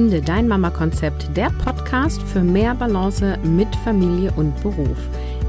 Finde 0.00 0.22
dein 0.22 0.48
Mama-Konzept, 0.48 1.36
der 1.36 1.50
Podcast 1.62 2.22
für 2.22 2.40
mehr 2.40 2.74
Balance 2.74 3.36
mit 3.42 3.68
Familie 3.84 4.32
und 4.32 4.58
Beruf. 4.62 4.96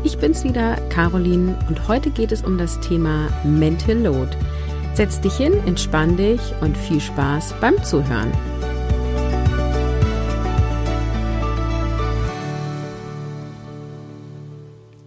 Ich 0.03 0.17
bin's 0.17 0.43
wieder, 0.43 0.75
Caroline, 0.89 1.57
und 1.69 1.87
heute 1.87 2.09
geht 2.09 2.33
es 2.33 2.41
um 2.41 2.57
das 2.57 2.77
Thema 2.81 3.29
Mental 3.45 3.95
Load. 3.95 4.29
Setz 4.93 5.21
dich 5.21 5.37
hin, 5.37 5.53
entspann 5.65 6.17
dich 6.17 6.41
und 6.59 6.75
viel 6.75 6.99
Spaß 6.99 7.53
beim 7.61 7.81
Zuhören. 7.85 8.29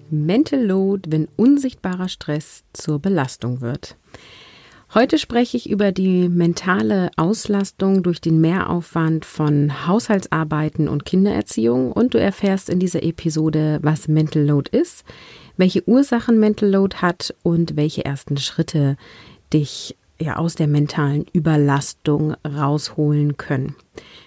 Mental 0.09 0.65
Load, 0.65 1.13
wenn 1.13 1.29
unsichtbarer 1.37 2.09
Stress 2.09 2.65
zur 2.73 2.99
Belastung 2.99 3.61
wird. 3.61 3.99
Heute 4.95 5.19
spreche 5.19 5.57
ich 5.57 5.69
über 5.69 5.91
die 5.91 6.29
mentale 6.29 7.11
Auslastung 7.17 8.05
durch 8.05 8.21
den 8.21 8.41
Mehraufwand 8.41 9.25
von 9.25 9.89
Haushaltsarbeiten 9.89 10.87
und 10.89 11.05
Kindererziehung 11.05 11.91
und 11.91 12.15
du 12.15 12.21
erfährst 12.21 12.71
in 12.71 12.79
dieser 12.79 13.03
Episode, 13.03 13.81
was 13.83 14.07
Mental 14.07 14.45
Load 14.45 14.71
ist, 14.71 15.05
welche 15.57 15.83
Ursachen 15.89 16.39
Mental 16.39 16.71
Load 16.71 16.99
hat 16.99 17.35
und 17.43 17.75
welche 17.75 18.05
ersten 18.05 18.37
Schritte 18.37 18.97
dich 19.53 19.97
ja 20.21 20.37
aus 20.37 20.55
der 20.55 20.69
mentalen 20.69 21.27
Überlastung 21.33 22.37
rausholen 22.47 23.37
können. 23.37 23.75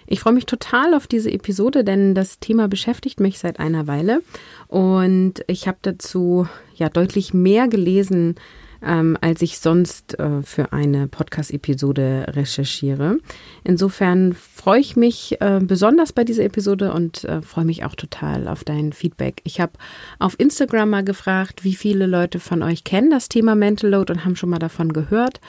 Ich 0.06 0.20
freue 0.20 0.34
mich 0.34 0.44
total 0.44 0.92
auf 0.92 1.06
diese 1.06 1.32
Episode, 1.32 1.82
denn 1.82 2.14
das 2.14 2.40
Thema 2.40 2.68
beschäftigt 2.68 3.20
mich 3.20 3.38
seit 3.38 3.58
einer 3.58 3.86
Weile 3.86 4.20
und 4.66 5.42
ich 5.46 5.66
habe 5.66 5.78
dazu 5.80 6.46
ja 6.74 6.90
deutlich 6.90 7.32
mehr 7.32 7.68
gelesen 7.68 8.34
ähm, 8.82 9.16
als 9.20 9.42
ich 9.42 9.58
sonst 9.58 10.18
äh, 10.18 10.42
für 10.42 10.72
eine 10.72 11.08
Podcast-Episode 11.08 12.26
recherchiere. 12.28 13.18
Insofern 13.64 14.32
freue 14.32 14.80
ich 14.80 14.96
mich 14.96 15.40
äh, 15.40 15.60
besonders 15.62 16.12
bei 16.12 16.24
dieser 16.24 16.44
Episode 16.44 16.92
und 16.92 17.24
äh, 17.24 17.42
freue 17.42 17.64
mich 17.64 17.84
auch 17.84 17.94
total 17.94 18.48
auf 18.48 18.64
dein 18.64 18.92
Feedback. 18.92 19.40
Ich 19.44 19.60
habe 19.60 19.72
auf 20.18 20.38
Instagram 20.38 20.90
mal 20.90 21.04
gefragt, 21.04 21.64
wie 21.64 21.74
viele 21.74 22.06
Leute 22.06 22.40
von 22.40 22.62
euch 22.62 22.84
kennen 22.84 23.10
das 23.10 23.28
Thema 23.28 23.54
Mental 23.54 23.90
Load 23.90 24.12
und 24.12 24.24
haben 24.24 24.36
schon 24.36 24.50
mal 24.50 24.58
davon 24.58 24.92
gehört. 24.92 25.40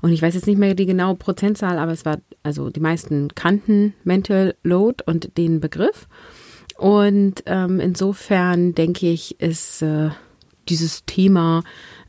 Und 0.00 0.10
ich 0.12 0.20
weiß 0.20 0.34
jetzt 0.34 0.48
nicht 0.48 0.58
mehr 0.58 0.74
die 0.74 0.86
genaue 0.86 1.14
Prozentzahl, 1.14 1.78
aber 1.78 1.92
es 1.92 2.04
war, 2.04 2.18
also 2.42 2.70
die 2.70 2.80
meisten 2.80 3.28
kannten 3.36 3.94
Mental 4.02 4.56
Load 4.64 5.04
und 5.06 5.38
den 5.38 5.60
Begriff. 5.60 6.08
Und 6.76 7.44
ähm, 7.46 7.78
insofern 7.78 8.74
denke 8.74 9.08
ich, 9.08 9.40
ist 9.40 9.82
äh, 9.82 10.10
dieses 10.68 11.04
Thema 11.04 11.62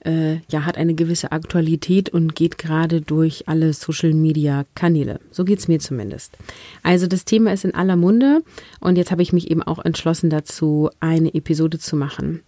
äh, 0.06 0.38
ja, 0.50 0.66
hat 0.66 0.78
eine 0.78 0.94
gewisse 0.94 1.32
Aktualität 1.32 2.10
und 2.10 2.36
geht 2.36 2.58
gerade 2.58 3.02
durch 3.02 3.48
alle 3.48 3.74
Social-Media-Kanäle. 3.74 5.20
So 5.32 5.46
geht's 5.46 5.68
mir 5.68 5.80
zumindest. 5.80 6.38
Also 6.82 7.08
das 7.08 7.26
Thema 7.26 7.54
ist 7.54 7.66
in 7.66 7.76
aller 7.76 7.96
Munde 7.96 8.42
und 8.80 8.98
jetzt 8.98 9.12
habe 9.12 9.22
ich 9.22 9.34
mich 9.34 9.50
eben 9.50 9.64
auch 9.64 9.84
entschlossen 9.84 10.30
dazu, 10.30 10.90
eine 11.00 11.34
Episode 11.34 11.80
zu 11.80 11.96
machen. 11.96 12.42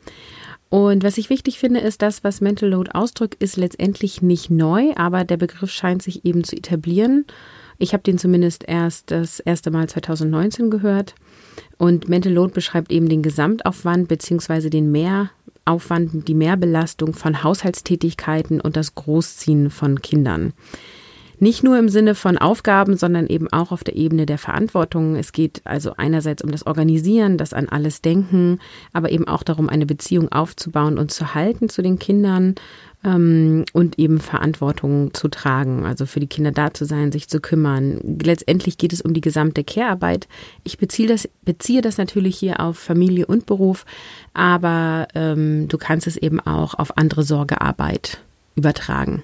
Und 0.70 1.04
was 1.04 1.18
ich 1.18 1.30
wichtig 1.30 1.60
finde, 1.60 1.80
ist, 1.80 2.02
das, 2.02 2.24
was 2.24 2.42
Mental 2.42 2.70
Load 2.70 2.92
ausdrückt, 2.94 3.42
ist 3.42 3.56
letztendlich 3.56 4.22
nicht 4.22 4.50
neu, 4.50 4.94
aber 4.96 5.24
der 5.24 5.38
Begriff 5.38 5.72
scheint 5.72 6.02
sich 6.02 6.26
eben 6.26 6.44
zu 6.44 6.56
etablieren. 6.56 7.26
Ich 7.78 7.94
habe 7.94 8.04
den 8.04 8.18
zumindest 8.18 8.64
erst 8.68 9.12
das 9.12 9.40
erste 9.40 9.72
Mal 9.72 9.88
2019 9.88 10.70
gehört. 10.70 11.16
Und 11.78 12.10
Mental 12.10 12.34
Load 12.34 12.54
beschreibt 12.54 12.92
eben 12.92 13.10
den 13.10 13.22
Gesamtaufwand 13.22 14.08
beziehungsweise 14.08 14.70
den 14.70 14.92
Mehr, 14.92 15.30
Aufwand, 15.66 16.28
die 16.28 16.34
Mehrbelastung 16.34 17.14
von 17.14 17.44
Haushaltstätigkeiten 17.44 18.62
und 18.62 18.78
das 18.78 18.96
Großziehen 18.96 19.70
von 19.70 20.02
Kindern. 20.02 20.54
Nicht 21.40 21.64
nur 21.64 21.78
im 21.78 21.90
Sinne 21.90 22.16
von 22.16 22.38
Aufgaben, 22.38 22.96
sondern 22.96 23.28
eben 23.28 23.52
auch 23.52 23.72
auf 23.72 23.84
der 23.84 23.96
Ebene 23.96 24.26
der 24.26 24.38
Verantwortung. 24.38 25.16
Es 25.16 25.34
geht 25.34 25.62
also 25.66 25.94
einerseits 25.98 26.44
um 26.44 26.52
das 26.52 26.66
Organisieren, 26.66 27.38
das 27.38 27.54
an 27.54 27.68
alles 27.68 28.02
Denken, 28.02 28.60
aber 28.94 29.12
eben 29.12 29.28
auch 29.28 29.44
darum, 29.44 29.68
eine 29.68 29.86
Beziehung 29.86 30.32
aufzubauen 30.32 30.98
und 30.98 31.12
zu 31.12 31.34
halten 31.36 31.68
zu 31.68 31.82
den 31.82 32.00
Kindern 32.00 32.56
ähm, 33.06 33.66
und 33.72 34.00
eben 34.00 34.20
Verantwortung 34.20 35.14
zu 35.14 35.28
tragen, 35.30 35.86
also 35.86 36.06
für 36.06 36.20
die 36.20 36.28
Kinder 36.28 36.52
da 36.52 36.74
zu 36.74 36.86
sein, 36.86 37.12
sich 37.12 37.30
zu 37.30 37.40
kümmern. 37.40 38.00
Letztendlich 38.22 38.78
geht 38.78 38.92
es 38.92 39.02
um 39.02 39.14
die 39.14 39.22
gesamte 39.22 39.64
Care-Arbeit. 39.64 40.28
Ich 40.64 40.78
beziehe 40.78 41.08
das, 41.08 41.30
beziehe 41.44 41.82
das 41.82 41.98
natürlich 41.98 42.38
hier 42.38 42.60
auf 42.60 42.78
Familie 42.78 43.28
und 43.28 43.46
Beruf, 43.46 43.86
aber 44.34 45.08
ähm, 45.14 45.68
du 45.68 45.78
kannst 45.78 46.08
es 46.08 46.18
eben 46.18 46.40
auch 46.40 46.74
auf 46.74 46.98
andere 46.98 47.24
Sorgearbeit 47.24 48.20
übertragen. 48.56 49.24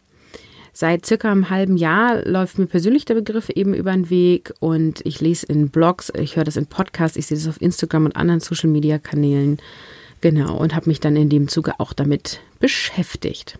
Seit 0.74 1.06
circa 1.06 1.32
einem 1.32 1.50
halben 1.50 1.76
Jahr 1.76 2.26
läuft 2.26 2.58
mir 2.58 2.66
persönlich 2.66 3.06
der 3.06 3.16
Begriff 3.16 3.50
eben 3.50 3.74
über 3.74 3.92
den 3.92 4.10
Weg 4.10 4.54
und 4.60 5.06
ich 5.06 5.20
lese 5.20 5.46
in 5.48 5.70
Blogs, 5.70 6.12
ich 6.18 6.38
höre 6.38 6.46
das 6.46 6.56
in 6.56 6.66
Podcasts, 6.66 7.18
ich 7.18 7.28
sehe 7.28 7.38
das 7.38 7.48
auf 7.48 7.62
Instagram 7.62 8.06
und 8.06 8.16
anderen 8.16 8.40
Social 8.40 8.70
Media 8.70 8.98
Kanälen. 8.98 9.58
Genau, 10.22 10.56
und 10.56 10.76
habe 10.76 10.90
mich 10.90 11.00
dann 11.00 11.16
in 11.16 11.30
dem 11.30 11.48
Zuge 11.48 11.80
auch 11.80 11.94
damit 11.94 12.40
beschäftigt. 12.60 13.58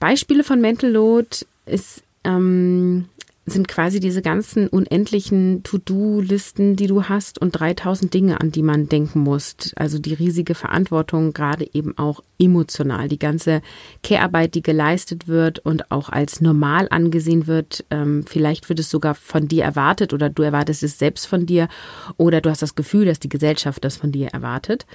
Beispiele 0.00 0.44
von 0.44 0.60
Mental 0.60 0.90
Load 0.90 1.28
ist 1.66 2.02
ähm, 2.24 3.06
sind 3.48 3.68
quasi 3.68 4.00
diese 4.00 4.22
ganzen 4.22 4.66
unendlichen 4.66 5.62
To-Do-Listen, 5.62 6.74
die 6.74 6.88
du 6.88 7.04
hast 7.04 7.40
und 7.40 7.52
3000 7.52 8.12
Dinge, 8.12 8.40
an 8.40 8.50
die 8.50 8.62
man 8.62 8.88
denken 8.88 9.20
muss. 9.20 9.56
Also 9.76 10.00
die 10.00 10.14
riesige 10.14 10.56
Verantwortung, 10.56 11.32
gerade 11.32 11.68
eben 11.72 11.96
auch 11.96 12.24
emotional. 12.40 13.06
Die 13.06 13.20
ganze 13.20 13.62
Care-Arbeit, 14.02 14.56
die 14.56 14.62
geleistet 14.62 15.28
wird 15.28 15.60
und 15.60 15.92
auch 15.92 16.08
als 16.08 16.40
normal 16.40 16.88
angesehen 16.90 17.46
wird. 17.46 17.84
Ähm, 17.90 18.24
vielleicht 18.26 18.68
wird 18.68 18.80
es 18.80 18.90
sogar 18.90 19.14
von 19.14 19.46
dir 19.46 19.62
erwartet 19.62 20.12
oder 20.12 20.28
du 20.28 20.42
erwartest 20.42 20.82
es 20.82 20.98
selbst 20.98 21.26
von 21.26 21.46
dir 21.46 21.68
oder 22.16 22.40
du 22.40 22.50
hast 22.50 22.62
das 22.62 22.74
Gefühl, 22.74 23.06
dass 23.06 23.20
die 23.20 23.28
Gesellschaft 23.28 23.84
das 23.84 23.96
von 23.96 24.10
dir 24.10 24.28
erwartet. 24.28 24.86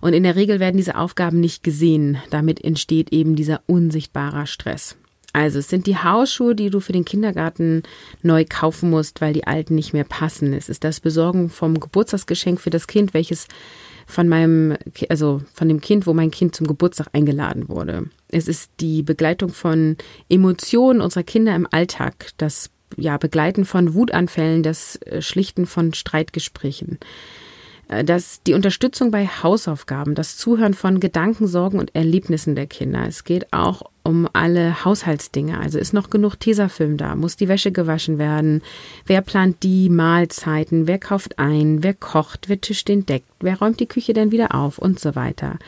Und 0.00 0.14
in 0.14 0.22
der 0.22 0.36
Regel 0.36 0.58
werden 0.58 0.78
diese 0.78 0.96
Aufgaben 0.96 1.40
nicht 1.40 1.62
gesehen. 1.62 2.16
Damit 2.30 2.64
entsteht 2.64 3.12
eben 3.12 3.36
dieser 3.36 3.60
unsichtbare 3.66 4.46
Stress. 4.46 4.96
Also 5.32 5.60
es 5.60 5.68
sind 5.68 5.86
die 5.86 5.96
Hausschuhe, 5.96 6.54
die 6.54 6.70
du 6.70 6.80
für 6.80 6.92
den 6.92 7.04
Kindergarten 7.04 7.84
neu 8.22 8.44
kaufen 8.48 8.90
musst, 8.90 9.20
weil 9.20 9.32
die 9.32 9.46
alten 9.46 9.74
nicht 9.74 9.92
mehr 9.92 10.04
passen. 10.04 10.52
Es 10.52 10.68
ist 10.68 10.82
das 10.82 11.00
Besorgen 11.00 11.50
vom 11.50 11.78
Geburtstagsgeschenk 11.78 12.60
für 12.60 12.70
das 12.70 12.86
Kind, 12.86 13.14
welches 13.14 13.46
von 14.06 14.28
meinem, 14.28 14.76
also 15.08 15.40
von 15.54 15.68
dem 15.68 15.80
Kind, 15.80 16.06
wo 16.06 16.14
mein 16.14 16.32
Kind 16.32 16.56
zum 16.56 16.66
Geburtstag 16.66 17.08
eingeladen 17.12 17.68
wurde. 17.68 18.06
Es 18.28 18.48
ist 18.48 18.70
die 18.80 19.02
Begleitung 19.02 19.50
von 19.50 19.96
Emotionen 20.28 21.00
unserer 21.00 21.22
Kinder 21.22 21.54
im 21.54 21.68
Alltag, 21.70 22.30
das 22.36 22.70
ja, 22.96 23.16
Begleiten 23.16 23.64
von 23.64 23.94
Wutanfällen, 23.94 24.64
das 24.64 24.96
äh, 25.02 25.22
Schlichten 25.22 25.66
von 25.66 25.94
Streitgesprächen. 25.94 26.98
Äh, 27.88 28.04
dass 28.04 28.42
die 28.42 28.54
Unterstützung 28.54 29.10
bei 29.10 29.26
Hausaufgaben, 29.26 30.14
das 30.14 30.36
Zuhören 30.36 30.74
von 30.74 31.00
Gedanken, 31.00 31.46
Sorgen 31.46 31.78
und 31.78 31.94
Erlebnissen 31.94 32.54
der 32.54 32.66
Kinder. 32.66 33.06
Es 33.06 33.24
geht 33.24 33.52
auch 33.52 33.82
um 34.10 34.28
alle 34.32 34.84
Haushaltsdinge. 34.84 35.58
Also 35.58 35.78
ist 35.78 35.94
noch 35.94 36.10
genug 36.10 36.34
Tesafilm 36.40 36.96
da? 36.96 37.14
Muss 37.14 37.36
die 37.36 37.46
Wäsche 37.46 37.70
gewaschen 37.70 38.18
werden? 38.18 38.60
Wer 39.06 39.22
plant 39.22 39.62
die 39.62 39.88
Mahlzeiten? 39.88 40.88
Wer 40.88 40.98
kauft 40.98 41.38
ein? 41.38 41.84
Wer 41.84 41.94
kocht? 41.94 42.48
Wer 42.48 42.60
tischt 42.60 42.88
den 42.88 43.06
Deck? 43.06 43.22
Wer 43.38 43.60
räumt 43.60 43.78
die 43.78 43.86
Küche 43.86 44.12
denn 44.12 44.32
wieder 44.32 44.52
auf? 44.52 44.78
Und 44.78 44.98
so 44.98 45.14
weiter. 45.14 45.58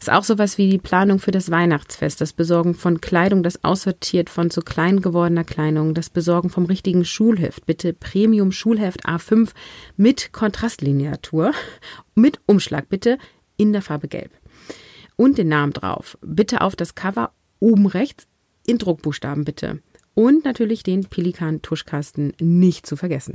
Ist 0.00 0.10
auch 0.10 0.24
sowas 0.24 0.58
wie 0.58 0.68
die 0.68 0.78
Planung 0.78 1.20
für 1.20 1.30
das 1.30 1.52
Weihnachtsfest, 1.52 2.20
das 2.20 2.32
Besorgen 2.32 2.74
von 2.74 3.00
Kleidung, 3.00 3.44
das 3.44 3.62
aussortiert 3.62 4.28
von 4.28 4.50
zu 4.50 4.62
klein 4.62 5.00
gewordener 5.00 5.44
Kleidung, 5.44 5.94
das 5.94 6.10
Besorgen 6.10 6.50
vom 6.50 6.66
richtigen 6.66 7.04
Schulheft. 7.04 7.66
Bitte 7.66 7.92
Premium 7.92 8.50
Schulheft 8.50 9.06
A5 9.06 9.50
mit 9.96 10.32
Kontrastlineatur, 10.32 11.52
mit 12.16 12.40
Umschlag 12.46 12.88
bitte 12.88 13.16
in 13.56 13.72
der 13.72 13.82
Farbe 13.82 14.08
Gelb 14.08 14.32
und 15.16 15.38
den 15.38 15.48
Namen 15.48 15.72
drauf. 15.72 16.18
Bitte 16.20 16.62
auf 16.62 16.74
das 16.74 16.96
Cover 16.96 17.30
oben 17.62 17.86
rechts 17.86 18.26
in 18.66 18.78
Druckbuchstaben 18.78 19.44
bitte. 19.44 19.80
Und 20.14 20.44
natürlich 20.44 20.82
den 20.82 21.06
Pelikan-Tuschkasten 21.06 22.34
nicht 22.38 22.86
zu 22.86 22.96
vergessen. 22.96 23.34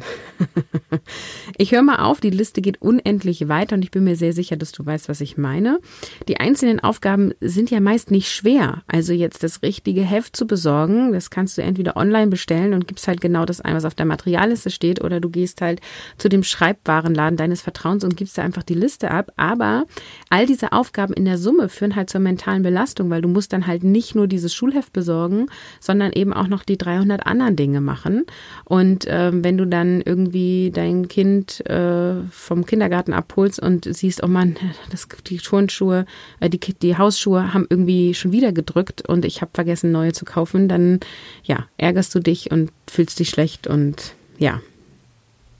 ich 1.57 1.71
höre 1.71 1.81
mal 1.81 2.03
auf, 2.03 2.19
die 2.19 2.29
Liste 2.29 2.61
geht 2.61 2.79
unendlich 2.83 3.47
weiter 3.47 3.75
und 3.75 3.81
ich 3.81 3.89
bin 3.89 4.03
mir 4.03 4.15
sehr 4.15 4.31
sicher, 4.31 4.57
dass 4.57 4.73
du 4.73 4.85
weißt, 4.85 5.09
was 5.09 5.19
ich 5.19 5.37
meine. 5.37 5.79
Die 6.27 6.39
einzelnen 6.39 6.79
Aufgaben 6.79 7.33
sind 7.41 7.71
ja 7.71 7.79
meist 7.79 8.11
nicht 8.11 8.31
schwer. 8.31 8.83
Also 8.85 9.11
jetzt 9.11 9.41
das 9.41 9.63
richtige 9.63 10.01
Heft 10.01 10.35
zu 10.35 10.45
besorgen, 10.45 11.13
das 11.13 11.31
kannst 11.31 11.57
du 11.57 11.63
entweder 11.63 11.97
online 11.97 12.27
bestellen 12.27 12.75
und 12.75 12.87
gibst 12.87 13.07
halt 13.07 13.21
genau 13.21 13.45
das 13.45 13.59
ein, 13.59 13.75
was 13.75 13.85
auf 13.85 13.95
der 13.95 14.05
Materialliste 14.05 14.69
steht, 14.69 15.03
oder 15.03 15.19
du 15.19 15.31
gehst 15.31 15.61
halt 15.61 15.81
zu 16.19 16.29
dem 16.29 16.43
Schreibwarenladen 16.43 17.37
deines 17.37 17.61
Vertrauens 17.61 18.03
und 18.03 18.17
gibst 18.17 18.37
da 18.37 18.43
einfach 18.43 18.63
die 18.63 18.75
Liste 18.75 19.09
ab. 19.09 19.31
Aber 19.35 19.85
all 20.29 20.45
diese 20.45 20.73
Aufgaben 20.73 21.13
in 21.13 21.25
der 21.25 21.39
Summe 21.39 21.69
führen 21.69 21.95
halt 21.95 22.11
zur 22.11 22.21
mentalen 22.21 22.61
Belastung, 22.61 23.09
weil 23.09 23.23
du 23.23 23.29
musst 23.29 23.51
dann 23.51 23.65
halt 23.65 23.83
nicht 23.83 24.13
nur 24.13 24.27
dieses 24.27 24.53
Schulheft 24.53 24.93
besorgen, 24.93 25.47
sondern 25.79 26.11
eben 26.13 26.33
auch 26.33 26.47
noch 26.47 26.66
die 26.69 26.77
300 26.77 27.25
anderen 27.25 27.55
Dinge 27.55 27.81
machen. 27.81 28.25
Und 28.65 29.05
äh, 29.05 29.31
wenn 29.33 29.57
du 29.57 29.65
dann 29.65 30.01
irgendwie 30.01 30.71
dein 30.73 31.07
Kind 31.07 31.65
äh, 31.69 32.21
vom 32.31 32.65
Kindergarten 32.65 33.13
abholst 33.13 33.59
und 33.59 33.85
siehst, 33.85 34.23
oh 34.23 34.27
Mann, 34.27 34.55
das, 34.89 35.07
die 35.27 35.37
Turnschuhe, 35.37 36.05
äh, 36.39 36.49
die, 36.49 36.59
die 36.59 36.97
Hausschuhe 36.97 37.53
haben 37.53 37.67
irgendwie 37.69 38.13
schon 38.13 38.31
wieder 38.31 38.51
gedrückt 38.51 39.07
und 39.07 39.25
ich 39.25 39.41
habe 39.41 39.51
vergessen, 39.53 39.91
neue 39.91 40.13
zu 40.13 40.25
kaufen, 40.25 40.67
dann 40.67 40.99
ja, 41.43 41.65
ärgerst 41.77 42.13
du 42.15 42.19
dich 42.19 42.51
und 42.51 42.71
fühlst 42.89 43.19
dich 43.19 43.29
schlecht 43.29 43.67
und 43.67 44.13
ja, 44.37 44.61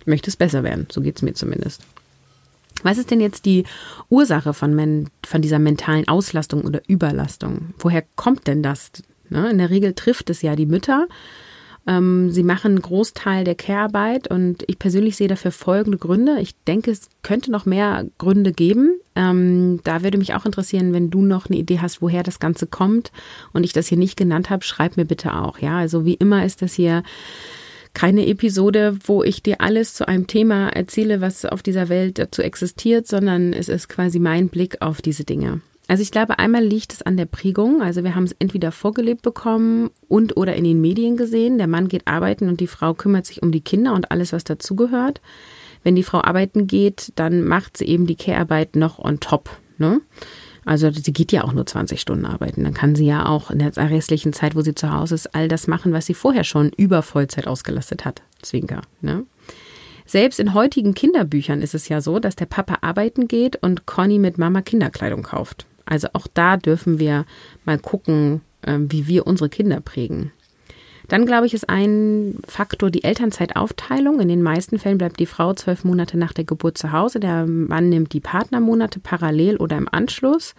möchtest 0.06 0.40
besser 0.40 0.64
werden. 0.64 0.88
So 0.92 1.02
geht 1.02 1.18
es 1.18 1.22
mir 1.22 1.34
zumindest. 1.34 1.82
Was 2.84 2.98
ist 2.98 3.12
denn 3.12 3.22
jetzt 3.22 3.46
die 3.46 3.66
Ursache 4.10 4.54
von, 4.54 5.10
von 5.26 5.42
dieser 5.42 5.60
mentalen 5.60 6.08
Auslastung 6.08 6.64
oder 6.64 6.82
Überlastung? 6.88 7.74
Woher 7.80 8.04
kommt 8.16 8.48
denn 8.48 8.62
das? 8.62 8.92
Ne? 9.30 9.50
In 9.50 9.58
der 9.58 9.70
Regel 9.70 9.94
trifft 9.94 10.30
es 10.30 10.42
ja 10.42 10.56
die 10.56 10.66
Mütter. 10.66 11.08
Ähm, 11.88 12.32
sie 12.32 12.44
machen 12.44 12.72
einen 12.72 12.82
Großteil 12.82 13.46
der 13.46 13.56
Care-Arbeit 13.56 14.30
und 14.30 14.64
ich 14.68 14.78
persönlich 14.78 15.16
sehe 15.16 15.30
dafür 15.30 15.52
folgende 15.52 15.98
Gründe. 15.98 16.40
Ich 16.42 16.54
denke, 16.68 16.92
es 16.92 17.10
könnte 17.24 17.50
noch 17.50 17.66
mehr 17.66 18.06
Gründe 18.18 18.52
geben. 18.52 19.00
Ähm, 19.16 19.80
da 19.86 20.04
würde 20.04 20.18
mich 20.18 20.34
auch 20.34 20.46
interessieren, 20.46 20.92
wenn 20.92 21.10
du 21.10 21.22
noch 21.22 21.48
eine 21.48 21.58
Idee 21.58 21.80
hast, 21.80 22.02
woher 22.02 22.24
das 22.24 22.40
Ganze 22.40 22.68
kommt 22.68 23.12
und 23.54 23.64
ich 23.64 23.72
das 23.72 23.88
hier 23.88 23.98
nicht 23.98 24.18
genannt 24.18 24.50
habe, 24.50 24.66
schreib 24.66 24.98
mir 24.98 25.06
bitte 25.06 25.34
auch. 25.34 25.60
Ja, 25.60 25.78
also 25.78 26.04
wie 26.04 26.16
immer 26.16 26.46
ist 26.46 26.62
das 26.62 26.74
hier 26.74 27.04
keine 27.94 28.28
Episode, 28.28 29.00
wo 29.06 29.24
ich 29.24 29.42
dir 29.42 29.62
alles 29.62 29.94
zu 29.94 30.08
einem 30.08 30.28
Thema 30.28 30.70
erzähle, 30.70 31.22
was 31.22 31.46
auf 31.46 31.64
dieser 31.64 31.90
Welt 31.90 32.20
dazu 32.20 32.42
existiert, 32.44 33.08
sondern 33.08 33.54
es 33.54 33.70
ist 33.70 33.88
quasi 33.88 34.20
mein 34.20 34.50
Blick 34.50 34.82
auf 34.82 35.02
diese 35.02 35.24
Dinge. 35.24 35.62
Also 35.88 36.04
ich 36.04 36.12
glaube, 36.12 36.38
einmal 36.38 36.64
liegt 36.64 36.92
es 36.94 37.02
an 37.02 37.16
der 37.16 37.26
Prägung. 37.26 37.82
Also 37.82 38.04
wir 38.04 38.16
haben 38.16 38.26
es 38.26 38.36
entweder 38.40 38.72
vorgelebt 38.72 39.22
bekommen 39.22 39.90
und 40.10 40.36
oder 40.36 40.56
in 40.56 40.66
den 40.66 40.82
Medien 40.82 41.16
gesehen. 41.16 41.58
Der 41.58 41.68
Mann 41.68 41.88
geht 41.88 42.08
arbeiten 42.08 42.50
und 42.50 42.60
die 42.60 42.68
Frau 42.68 42.94
kümmert 42.94 43.26
sich 43.26 43.42
um 43.42 43.52
die 43.52 43.62
Kinder 43.62 43.94
und 43.94 44.12
alles, 44.12 44.34
was 44.34 44.44
dazugehört. 44.44 45.22
Wenn 45.84 45.96
die 45.96 46.04
Frau 46.04 46.22
arbeiten 46.22 46.68
geht, 46.68 47.14
dann 47.16 47.46
macht 47.46 47.78
sie 47.78 47.86
eben 47.86 48.08
die 48.08 48.16
Care-Arbeit 48.16 48.76
noch 48.76 49.00
on 49.00 49.22
top. 49.22 49.50
Ne? 49.78 50.02
Also 50.66 50.92
sie 50.92 51.14
geht 51.14 51.32
ja 51.32 51.46
auch 51.46 51.54
nur 51.54 51.66
20 51.66 52.02
Stunden 52.02 52.26
arbeiten. 52.26 52.66
Dann 52.66 52.74
kann 52.74 52.96
sie 52.96 53.06
ja 53.06 53.26
auch 53.26 53.52
in 53.52 53.60
der 53.60 53.74
restlichen 53.78 54.34
Zeit, 54.34 54.56
wo 54.56 54.62
sie 54.62 54.76
zu 54.76 54.92
Hause 54.92 55.16
ist, 55.16 55.34
all 55.34 55.48
das 55.48 55.68
machen, 55.68 55.94
was 55.94 56.06
sie 56.06 56.14
vorher 56.14 56.44
schon 56.44 56.72
über 56.76 57.02
Vollzeit 57.04 57.48
ausgelastet 57.48 58.04
hat. 58.04 58.22
Zwinker. 58.42 58.82
Ne? 59.00 59.24
Selbst 60.06 60.42
in 60.42 60.54
heutigen 60.54 60.94
Kinderbüchern 60.94 61.62
ist 61.62 61.74
es 61.74 61.88
ja 61.88 62.02
so, 62.02 62.20
dass 62.20 62.36
der 62.36 62.46
Papa 62.48 62.80
arbeiten 62.82 63.30
geht 63.30 63.64
und 63.64 63.86
Conny 63.86 64.20
mit 64.20 64.38
Mama 64.38 64.62
Kinderkleidung 64.62 65.24
kauft. 65.24 65.66
Also 65.88 66.10
auch 66.14 66.28
da 66.34 66.58
dürfen 66.58 67.00
wir 67.00 67.26
mal 67.66 67.80
gucken, 67.80 68.42
ähm, 68.66 68.92
wie 68.92 69.08
wir 69.08 69.28
unsere 69.28 69.50
Kinder 69.50 69.80
prägen. 69.80 70.32
Dann 71.08 71.26
glaube 71.26 71.46
ich, 71.46 71.54
ist 71.54 71.70
ein 71.70 72.40
Faktor 72.46 72.92
die 72.92 73.04
Elternzeitaufteilung. 73.04 74.20
In 74.20 74.28
den 74.28 74.44
meisten 74.44 74.78
Fällen 74.78 74.98
bleibt 74.98 75.20
die 75.20 75.26
Frau 75.26 75.54
zwölf 75.54 75.86
Monate 75.86 76.18
nach 76.18 76.34
der 76.34 76.44
Geburt 76.44 76.78
zu 76.78 76.92
Hause. 76.92 77.20
Der 77.20 77.46
Mann 77.46 77.90
nimmt 77.90 78.12
die 78.12 78.20
Partnermonate 78.20 79.00
parallel 79.00 79.58
oder 79.58 79.78
im 79.78 79.88
Anschluss. 79.90 80.54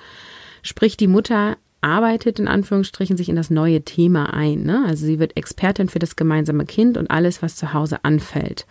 Sprich, 0.62 0.96
die 0.96 1.06
Mutter 1.06 1.56
arbeitet 1.80 2.38
in 2.38 2.48
Anführungsstrichen 2.48 3.16
sich 3.16 3.28
in 3.28 3.36
das 3.36 3.50
neue 3.50 3.82
Thema 3.82 4.32
ein. 4.32 4.62
Ne? 4.62 4.84
Also 4.86 5.06
sie 5.06 5.18
wird 5.18 5.36
Expertin 5.36 5.88
für 5.88 5.98
das 5.98 6.16
gemeinsame 6.16 6.64
Kind 6.64 6.96
und 6.96 7.10
alles, 7.10 7.42
was 7.42 7.56
zu 7.56 7.72
Hause 7.72 8.04
anfällt. 8.04 8.66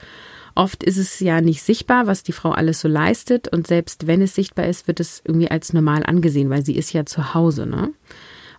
Oft 0.57 0.83
ist 0.83 0.97
es 0.97 1.19
ja 1.19 1.39
nicht 1.39 1.61
sichtbar, 1.61 2.07
was 2.07 2.23
die 2.23 2.31
Frau 2.31 2.49
alles 2.49 2.79
so 2.79 2.87
leistet. 2.87 3.47
Und 3.47 3.67
selbst 3.67 4.07
wenn 4.07 4.23
es 4.23 4.33
sichtbar 4.33 4.65
ist, 4.65 4.87
wird 4.87 4.99
es 4.99 5.21
irgendwie 5.23 5.51
als 5.51 5.71
normal 5.71 6.03
angesehen, 6.03 6.49
weil 6.49 6.65
sie 6.65 6.75
ist 6.75 6.93
ja 6.93 7.05
zu 7.05 7.35
Hause. 7.35 7.67
Ne? 7.67 7.91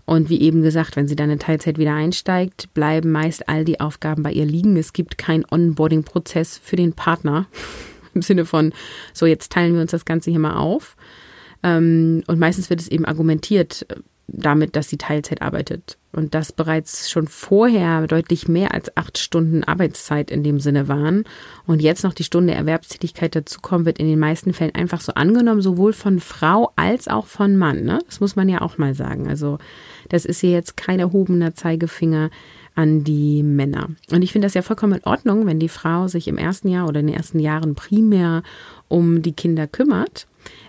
Und 0.04 0.30
wie 0.30 0.40
eben 0.40 0.62
gesagt, 0.62 0.94
wenn 0.94 1.08
sie 1.08 1.16
dann 1.16 1.28
in 1.28 1.40
Teilzeit 1.40 1.76
wieder 1.76 1.94
einsteigt, 1.94 2.72
bleiben 2.72 3.10
meist 3.10 3.48
all 3.48 3.64
die 3.64 3.80
Aufgaben 3.80 4.22
bei 4.22 4.30
ihr 4.30 4.46
liegen. 4.46 4.76
Es 4.76 4.92
gibt 4.92 5.18
keinen 5.18 5.44
Onboarding-Prozess 5.44 6.60
für 6.62 6.76
den 6.76 6.92
Partner 6.92 7.46
im 8.14 8.22
Sinne 8.22 8.44
von, 8.44 8.72
so 9.12 9.26
jetzt 9.26 9.50
teilen 9.50 9.74
wir 9.74 9.80
uns 9.80 9.90
das 9.90 10.04
Ganze 10.04 10.30
hier 10.30 10.38
mal 10.38 10.56
auf. 10.56 10.94
Ähm, 11.64 12.22
und 12.28 12.38
meistens 12.38 12.70
wird 12.70 12.80
es 12.80 12.86
eben 12.86 13.06
argumentiert, 13.06 13.88
damit, 14.28 14.76
dass 14.76 14.88
sie 14.88 14.98
Teilzeit 14.98 15.42
arbeitet. 15.42 15.96
Und 16.12 16.34
das 16.34 16.52
bereits 16.52 17.10
schon 17.10 17.28
vorher 17.28 18.06
deutlich 18.06 18.48
mehr 18.48 18.74
als 18.74 18.94
acht 18.96 19.18
Stunden 19.18 19.64
Arbeitszeit 19.64 20.30
in 20.30 20.42
dem 20.42 20.60
Sinne 20.60 20.88
waren. 20.88 21.24
Und 21.66 21.82
jetzt 21.82 22.04
noch 22.04 22.12
die 22.12 22.24
Stunde 22.24 22.54
Erwerbstätigkeit 22.54 23.34
dazukommen, 23.34 23.86
wird 23.86 23.98
in 23.98 24.06
den 24.06 24.18
meisten 24.18 24.52
Fällen 24.52 24.74
einfach 24.74 25.00
so 25.00 25.14
angenommen, 25.14 25.62
sowohl 25.62 25.92
von 25.92 26.20
Frau 26.20 26.72
als 26.76 27.08
auch 27.08 27.26
von 27.26 27.56
Mann. 27.56 27.84
Ne? 27.84 28.00
Das 28.06 28.20
muss 28.20 28.36
man 28.36 28.48
ja 28.48 28.60
auch 28.60 28.78
mal 28.78 28.94
sagen. 28.94 29.28
Also 29.28 29.58
das 30.08 30.24
ist 30.24 30.40
hier 30.40 30.50
jetzt 30.50 30.76
kein 30.76 31.00
erhobener 31.00 31.54
Zeigefinger 31.54 32.30
an 32.74 33.04
die 33.04 33.42
Männer. 33.42 33.88
Und 34.10 34.22
ich 34.22 34.32
finde 34.32 34.46
das 34.46 34.54
ja 34.54 34.62
vollkommen 34.62 34.94
in 34.94 35.04
Ordnung, 35.04 35.46
wenn 35.46 35.58
die 35.58 35.68
Frau 35.68 36.06
sich 36.06 36.28
im 36.28 36.38
ersten 36.38 36.68
Jahr 36.68 36.88
oder 36.88 37.00
in 37.00 37.08
den 37.08 37.16
ersten 37.16 37.40
Jahren 37.40 37.74
primär 37.74 38.42
um 38.88 39.20
die 39.22 39.32
Kinder 39.32 39.66
kümmert 39.66 40.26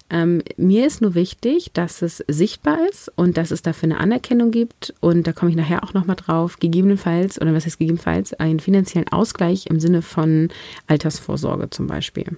ähm, 0.09 0.41
mir 0.57 0.88
ist 0.88 1.01
nur 1.01 1.13
wichtig, 1.13 1.71
dass 1.74 2.01
es 2.01 2.24
sichtbar 2.27 2.79
ist 2.89 3.12
und 3.15 3.38
dass 3.38 3.51
es 3.51 3.62
dafür 3.62 3.88
eine 3.88 4.00
Anerkennung 4.00 4.51
gibt. 4.51 4.93
Und 5.01 5.27
da 5.27 5.33
komme 5.33 5.51
ich 5.51 5.57
nachher 5.57 5.83
auch 5.83 5.93
nochmal 5.93 6.15
drauf. 6.15 6.57
Gegebenenfalls, 6.59 7.39
oder 7.39 7.53
was 7.53 7.65
heißt 7.65 7.77
gegebenenfalls, 7.77 8.33
einen 8.33 8.59
finanziellen 8.59 9.07
Ausgleich 9.09 9.67
im 9.67 9.79
Sinne 9.79 10.01
von 10.01 10.50
Altersvorsorge 10.88 11.69
zum 11.69 11.88
Beispiel. 11.88 12.38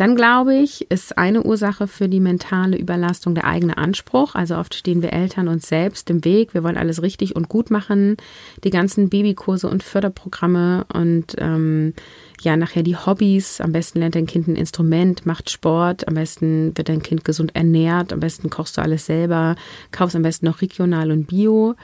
Dann 0.00 0.16
glaube 0.16 0.54
ich, 0.54 0.90
ist 0.90 1.18
eine 1.18 1.42
Ursache 1.42 1.86
für 1.86 2.08
die 2.08 2.20
mentale 2.20 2.78
Überlastung 2.78 3.34
der 3.34 3.44
eigene 3.44 3.76
Anspruch. 3.76 4.34
Also 4.34 4.56
oft 4.56 4.74
stehen 4.74 5.02
wir 5.02 5.12
Eltern 5.12 5.46
uns 5.46 5.68
selbst 5.68 6.08
im 6.08 6.24
Weg. 6.24 6.54
Wir 6.54 6.64
wollen 6.64 6.78
alles 6.78 7.02
richtig 7.02 7.36
und 7.36 7.50
gut 7.50 7.70
machen. 7.70 8.16
Die 8.64 8.70
ganzen 8.70 9.10
Babykurse 9.10 9.68
und 9.68 9.82
Förderprogramme 9.82 10.86
und 10.90 11.36
ähm, 11.36 11.92
ja, 12.40 12.56
nachher 12.56 12.82
die 12.82 12.96
Hobbys. 12.96 13.60
Am 13.60 13.72
besten 13.72 13.98
lernt 13.98 14.14
dein 14.14 14.26
Kind 14.26 14.48
ein 14.48 14.56
Instrument, 14.56 15.26
macht 15.26 15.50
Sport. 15.50 16.08
Am 16.08 16.14
besten 16.14 16.72
wird 16.76 16.88
dein 16.88 17.02
Kind 17.02 17.26
gesund 17.26 17.54
ernährt. 17.54 18.14
Am 18.14 18.20
besten 18.20 18.48
kochst 18.48 18.78
du 18.78 18.80
alles 18.80 19.04
selber. 19.04 19.54
Kaufst 19.90 20.16
am 20.16 20.22
besten 20.22 20.46
noch 20.46 20.62
regional 20.62 21.10
und 21.10 21.26
bio. 21.26 21.74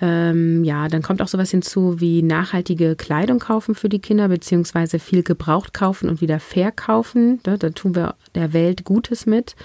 Ähm, 0.00 0.62
ja, 0.62 0.88
dann 0.88 1.02
kommt 1.02 1.20
auch 1.22 1.28
sowas 1.28 1.50
hinzu 1.50 2.00
wie 2.00 2.22
nachhaltige 2.22 2.94
Kleidung 2.94 3.40
kaufen 3.40 3.74
für 3.74 3.88
die 3.88 3.98
Kinder, 3.98 4.28
beziehungsweise 4.28 4.98
viel 4.98 5.22
gebraucht 5.22 5.74
kaufen 5.74 6.08
und 6.08 6.20
wieder 6.20 6.38
verkaufen. 6.38 7.40
Da, 7.42 7.56
da 7.56 7.70
tun 7.70 7.94
wir 7.94 8.14
der 8.34 8.52
Welt 8.52 8.84
Gutes 8.84 9.26
mit. 9.26 9.56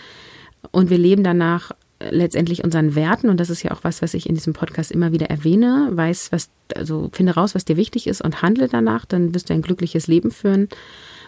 Und 0.72 0.90
wir 0.90 0.98
leben 0.98 1.24
danach 1.24 1.72
letztendlich 2.10 2.64
unseren 2.64 2.96
Werten 2.96 3.30
und 3.30 3.40
das 3.40 3.50
ist 3.50 3.64
ja 3.64 3.72
auch 3.72 3.84
was, 3.84 4.02
was 4.02 4.14
ich 4.14 4.28
in 4.28 4.36
diesem 4.36 4.54
Podcast 4.54 4.92
immer 4.92 5.12
wieder 5.12 5.28
erwähne. 5.30 5.90
Weiß, 5.92 6.32
was, 6.32 6.50
also 6.76 7.10
finde 7.14 7.34
raus, 7.34 7.56
was 7.56 7.66
dir 7.66 7.78
wichtig 7.78 8.08
ist 8.08 8.22
und 8.22 8.42
handle 8.42 8.68
danach, 8.68 9.06
dann 9.06 9.34
wirst 9.34 9.50
du 9.50 9.54
ein 9.54 9.62
glückliches 9.62 10.08
Leben 10.08 10.32
führen. 10.32 10.70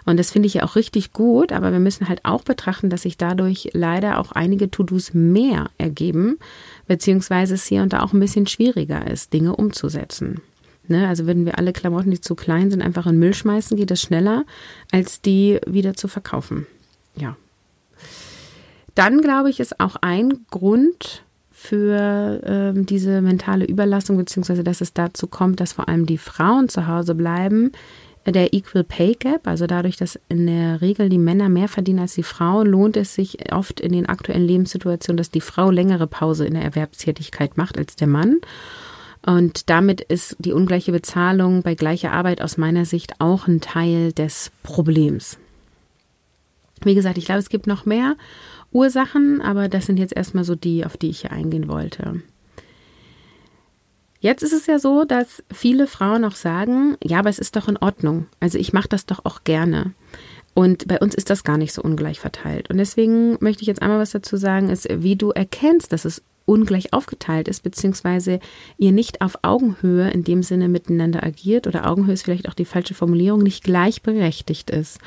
Und 0.05 0.17
das 0.17 0.31
finde 0.31 0.47
ich 0.47 0.55
ja 0.55 0.63
auch 0.63 0.75
richtig 0.75 1.13
gut, 1.13 1.51
aber 1.51 1.71
wir 1.71 1.79
müssen 1.79 2.07
halt 2.07 2.23
auch 2.23 2.43
betrachten, 2.43 2.89
dass 2.89 3.01
sich 3.03 3.17
dadurch 3.17 3.69
leider 3.73 4.19
auch 4.19 4.31
einige 4.31 4.69
To-Dos 4.69 5.13
mehr 5.13 5.69
ergeben, 5.77 6.37
beziehungsweise 6.87 7.55
es 7.55 7.65
hier 7.65 7.81
und 7.81 7.93
da 7.93 8.03
auch 8.03 8.13
ein 8.13 8.19
bisschen 8.19 8.45
schwieriger 8.47 9.07
ist, 9.07 9.33
Dinge 9.33 9.55
umzusetzen. 9.55 10.41
Ne, 10.87 11.07
also 11.07 11.25
würden 11.25 11.45
wir 11.45 11.57
alle 11.57 11.73
Klamotten, 11.73 12.11
die 12.11 12.21
zu 12.21 12.35
klein 12.35 12.69
sind, 12.69 12.83
einfach 12.83 13.07
in 13.07 13.17
Müll 13.17 13.33
schmeißen, 13.33 13.75
geht 13.75 13.89
das 13.89 14.01
schneller, 14.01 14.45
als 14.91 15.19
die 15.19 15.59
wieder 15.65 15.95
zu 15.95 16.07
verkaufen. 16.07 16.67
Ja. 17.15 17.35
Dann 18.93 19.21
glaube 19.21 19.49
ich, 19.49 19.59
ist 19.59 19.79
auch 19.79 19.95
ein 20.01 20.45
Grund 20.51 21.23
für 21.49 22.41
ähm, 22.45 22.85
diese 22.85 23.21
mentale 23.21 23.65
Überlastung, 23.65 24.17
beziehungsweise 24.17 24.63
dass 24.63 24.81
es 24.81 24.93
dazu 24.93 25.25
kommt, 25.25 25.59
dass 25.59 25.73
vor 25.73 25.89
allem 25.89 26.05
die 26.05 26.19
Frauen 26.19 26.69
zu 26.69 26.85
Hause 26.85 27.15
bleiben, 27.15 27.71
der 28.33 28.53
Equal 28.53 28.83
Pay 28.83 29.15
Gap, 29.19 29.47
also 29.47 29.67
dadurch, 29.67 29.97
dass 29.97 30.19
in 30.29 30.47
der 30.47 30.81
Regel 30.81 31.09
die 31.09 31.19
Männer 31.19 31.47
mehr 31.47 31.67
verdienen 31.67 31.99
als 31.99 32.15
die 32.15 32.23
Frau, 32.23 32.63
lohnt 32.63 32.97
es 32.97 33.13
sich 33.13 33.53
oft 33.53 33.79
in 33.79 33.91
den 33.91 34.07
aktuellen 34.07 34.47
Lebenssituationen, 34.47 35.17
dass 35.17 35.29
die 35.29 35.41
Frau 35.41 35.69
längere 35.69 36.07
Pause 36.07 36.45
in 36.45 36.55
der 36.55 36.63
Erwerbstätigkeit 36.63 37.57
macht 37.57 37.77
als 37.77 37.95
der 37.95 38.07
Mann. 38.07 38.37
Und 39.25 39.69
damit 39.69 40.01
ist 40.01 40.35
die 40.39 40.53
ungleiche 40.53 40.91
Bezahlung 40.91 41.61
bei 41.61 41.75
gleicher 41.75 42.11
Arbeit 42.11 42.41
aus 42.41 42.57
meiner 42.57 42.85
Sicht 42.85 43.13
auch 43.19 43.47
ein 43.47 43.61
Teil 43.61 44.11
des 44.11 44.51
Problems. 44.63 45.37
Wie 46.83 46.95
gesagt, 46.95 47.17
ich 47.17 47.25
glaube, 47.25 47.39
es 47.39 47.49
gibt 47.49 47.67
noch 47.67 47.85
mehr 47.85 48.15
Ursachen, 48.71 49.41
aber 49.41 49.69
das 49.69 49.85
sind 49.85 49.97
jetzt 49.97 50.15
erstmal 50.15 50.43
so 50.43 50.55
die, 50.55 50.85
auf 50.85 50.97
die 50.97 51.09
ich 51.09 51.21
hier 51.21 51.31
eingehen 51.31 51.67
wollte. 51.67 52.21
Jetzt 54.25 54.41
ist 54.41 54.53
es 54.53 54.65
ja 54.65 54.79
so, 54.79 55.03
dass 55.03 55.43
viele 55.53 55.85
Frauen 55.85 56.25
auch 56.25 56.33
sagen, 56.33 56.97
ja, 57.03 57.19
aber 57.19 57.29
es 57.29 57.37
ist 57.37 57.55
doch 57.55 57.67
in 57.67 57.77
Ordnung. 57.77 58.25
Also 58.39 58.57
ich 58.57 58.73
mache 58.73 58.87
das 58.87 59.05
doch 59.05 59.23
auch 59.23 59.43
gerne. 59.43 59.93
Und 60.55 60.87
bei 60.87 60.97
uns 60.97 61.13
ist 61.13 61.29
das 61.29 61.43
gar 61.43 61.59
nicht 61.59 61.73
so 61.73 61.83
ungleich 61.83 62.19
verteilt. 62.19 62.71
Und 62.71 62.77
deswegen 62.77 63.37
möchte 63.39 63.61
ich 63.61 63.67
jetzt 63.67 63.83
einmal 63.83 63.99
was 63.99 64.09
dazu 64.09 64.35
sagen, 64.35 64.71
ist, 64.71 64.87
wie 64.89 65.15
du 65.15 65.29
erkennst, 65.29 65.93
dass 65.93 66.05
es 66.05 66.23
ungleich 66.45 66.91
aufgeteilt 66.91 67.47
ist, 67.47 67.61
beziehungsweise 67.61 68.39
ihr 68.79 68.91
nicht 68.91 69.21
auf 69.21 69.37
Augenhöhe 69.43 70.09
in 70.09 70.23
dem 70.23 70.41
Sinne 70.41 70.69
miteinander 70.69 71.23
agiert 71.23 71.67
oder 71.67 71.87
Augenhöhe 71.87 72.15
ist 72.15 72.23
vielleicht 72.23 72.49
auch 72.49 72.55
die 72.55 72.65
falsche 72.65 72.95
Formulierung, 72.95 73.43
nicht 73.43 73.63
gleichberechtigt 73.63 74.71
ist. 74.71 74.97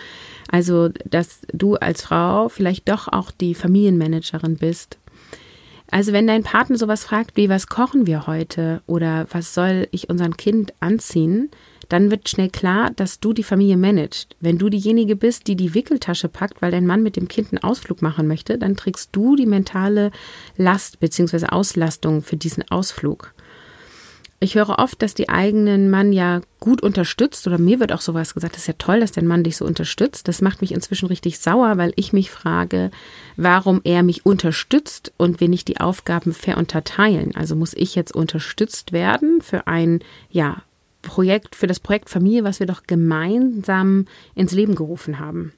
Also, 0.48 0.90
dass 1.04 1.40
du 1.52 1.74
als 1.74 2.02
Frau 2.02 2.48
vielleicht 2.48 2.88
doch 2.88 3.08
auch 3.08 3.32
die 3.32 3.56
Familienmanagerin 3.56 4.58
bist 4.58 4.96
also 5.90 6.12
wenn 6.12 6.26
dein 6.26 6.42
Partner 6.42 6.76
sowas 6.76 7.04
fragt 7.04 7.36
wie, 7.36 7.48
was 7.48 7.66
kochen 7.66 8.06
wir 8.06 8.26
heute 8.26 8.82
oder 8.86 9.26
was 9.30 9.54
soll 9.54 9.88
ich 9.90 10.10
unseren 10.10 10.36
Kind 10.36 10.74
anziehen, 10.80 11.50
dann 11.88 12.10
wird 12.10 12.28
schnell 12.28 12.50
klar, 12.50 12.90
dass 12.90 13.20
du 13.20 13.32
die 13.32 13.42
Familie 13.42 13.78
managst. 13.78 14.36
Wenn 14.40 14.58
du 14.58 14.68
diejenige 14.68 15.16
bist, 15.16 15.46
die 15.46 15.56
die 15.56 15.74
Wickeltasche 15.74 16.28
packt, 16.28 16.60
weil 16.60 16.70
dein 16.70 16.86
Mann 16.86 17.02
mit 17.02 17.16
dem 17.16 17.28
Kind 17.28 17.52
einen 17.52 17.62
Ausflug 17.62 18.02
machen 18.02 18.26
möchte, 18.26 18.58
dann 18.58 18.76
trägst 18.76 19.10
du 19.12 19.36
die 19.36 19.46
mentale 19.46 20.10
Last 20.56 21.00
bzw. 21.00 21.46
Auslastung 21.46 22.22
für 22.22 22.36
diesen 22.36 22.70
Ausflug. 22.70 23.32
Ich 24.40 24.54
höre 24.54 24.78
oft, 24.78 25.02
dass 25.02 25.14
die 25.14 25.28
eigenen 25.28 25.90
Mann 25.90 26.12
ja 26.12 26.42
gut 26.60 26.80
unterstützt 26.80 27.48
oder 27.48 27.58
mir 27.58 27.80
wird 27.80 27.90
auch 27.90 28.00
sowas 28.00 28.34
gesagt, 28.34 28.54
das 28.54 28.62
ist 28.62 28.68
ja 28.68 28.74
toll, 28.78 29.00
dass 29.00 29.10
dein 29.10 29.26
Mann 29.26 29.42
dich 29.42 29.56
so 29.56 29.64
unterstützt. 29.64 30.28
Das 30.28 30.42
macht 30.42 30.60
mich 30.60 30.70
inzwischen 30.70 31.06
richtig 31.06 31.40
sauer, 31.40 31.76
weil 31.76 31.92
ich 31.96 32.12
mich 32.12 32.30
frage, 32.30 32.92
warum 33.36 33.80
er 33.82 34.04
mich 34.04 34.24
unterstützt 34.24 35.12
und 35.16 35.40
wir 35.40 35.48
nicht 35.48 35.66
die 35.66 35.80
Aufgaben 35.80 36.32
fair 36.32 36.56
unterteilen. 36.56 37.34
Also 37.34 37.56
muss 37.56 37.74
ich 37.74 37.96
jetzt 37.96 38.14
unterstützt 38.14 38.92
werden 38.92 39.40
für 39.42 39.66
ein, 39.66 40.00
ja, 40.30 40.62
Projekt, 41.02 41.56
für 41.56 41.66
das 41.66 41.80
Projekt 41.80 42.10
Familie, 42.10 42.44
was 42.44 42.60
wir 42.60 42.66
doch 42.66 42.84
gemeinsam 42.86 44.06
ins 44.34 44.52
Leben 44.52 44.74
gerufen 44.74 45.18
haben. 45.18 45.52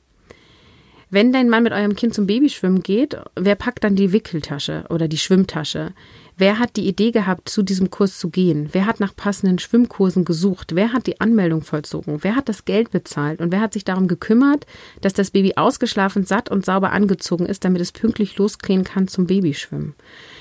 Wenn 1.11 1.33
dein 1.33 1.49
Mann 1.49 1.65
mit 1.65 1.73
eurem 1.73 1.97
Kind 1.97 2.15
zum 2.15 2.27
Babyschwimmen 2.27 2.83
geht, 2.83 3.17
wer 3.35 3.57
packt 3.57 3.83
dann 3.83 3.97
die 3.97 4.13
Wickeltasche 4.13 4.85
oder 4.91 5.09
die 5.09 5.19
Schwimmtasche? 5.19 5.93
Wer 6.41 6.59
hat 6.59 6.77
die 6.77 6.89
Idee 6.89 7.11
gehabt, 7.11 7.51
zu 7.51 7.63
diesem 7.63 7.91
Kurs 7.91 8.19
zu 8.19 8.31
gehen? 8.31 8.71
Wer 8.73 8.87
hat 8.87 8.99
nach 8.99 9.15
passenden 9.15 9.59
Schwimmkursen 9.59 10.25
gesucht? 10.25 10.75
Wer 10.75 10.95
hat 10.95 11.07
die 11.07 11.21
Anmeldung 11.21 11.61
vollzogen? 11.61 12.25
Wer 12.25 12.35
hat 12.35 12.49
das 12.49 12.65
Geld 12.65 12.93
bezahlt? 12.93 13.43
Und 13.43 13.53
wer 13.53 13.61
hat 13.61 13.75
sich 13.75 13.85
darum 13.85 14.09
gekümmert, 14.09 14.65
dass 15.03 15.13
das 15.13 15.33
Baby 15.33 15.53
ausgeschlafen, 15.57 16.25
satt 16.25 16.51
und 16.51 16.65
sauber 16.65 16.93
angezogen 16.93 17.45
ist, 17.45 17.67
damit 17.67 17.83
es 17.83 17.93
pünktlich 17.93 18.39
losgehen 18.39 18.85
kann 18.85 19.07
zum 19.07 19.27
Babyschwimmen? 19.27 19.93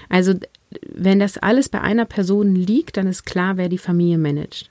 Also, 0.08 0.36
wenn 0.88 1.20
das 1.20 1.38
alles 1.38 1.68
bei 1.68 1.82
einer 1.82 2.06
Person 2.06 2.56
liegt, 2.56 2.96
dann 2.96 3.06
ist 3.06 3.25
klar, 3.25 3.58
wer 3.58 3.68
die 3.68 3.77
Familie 3.77 4.20
managt. 4.20 4.69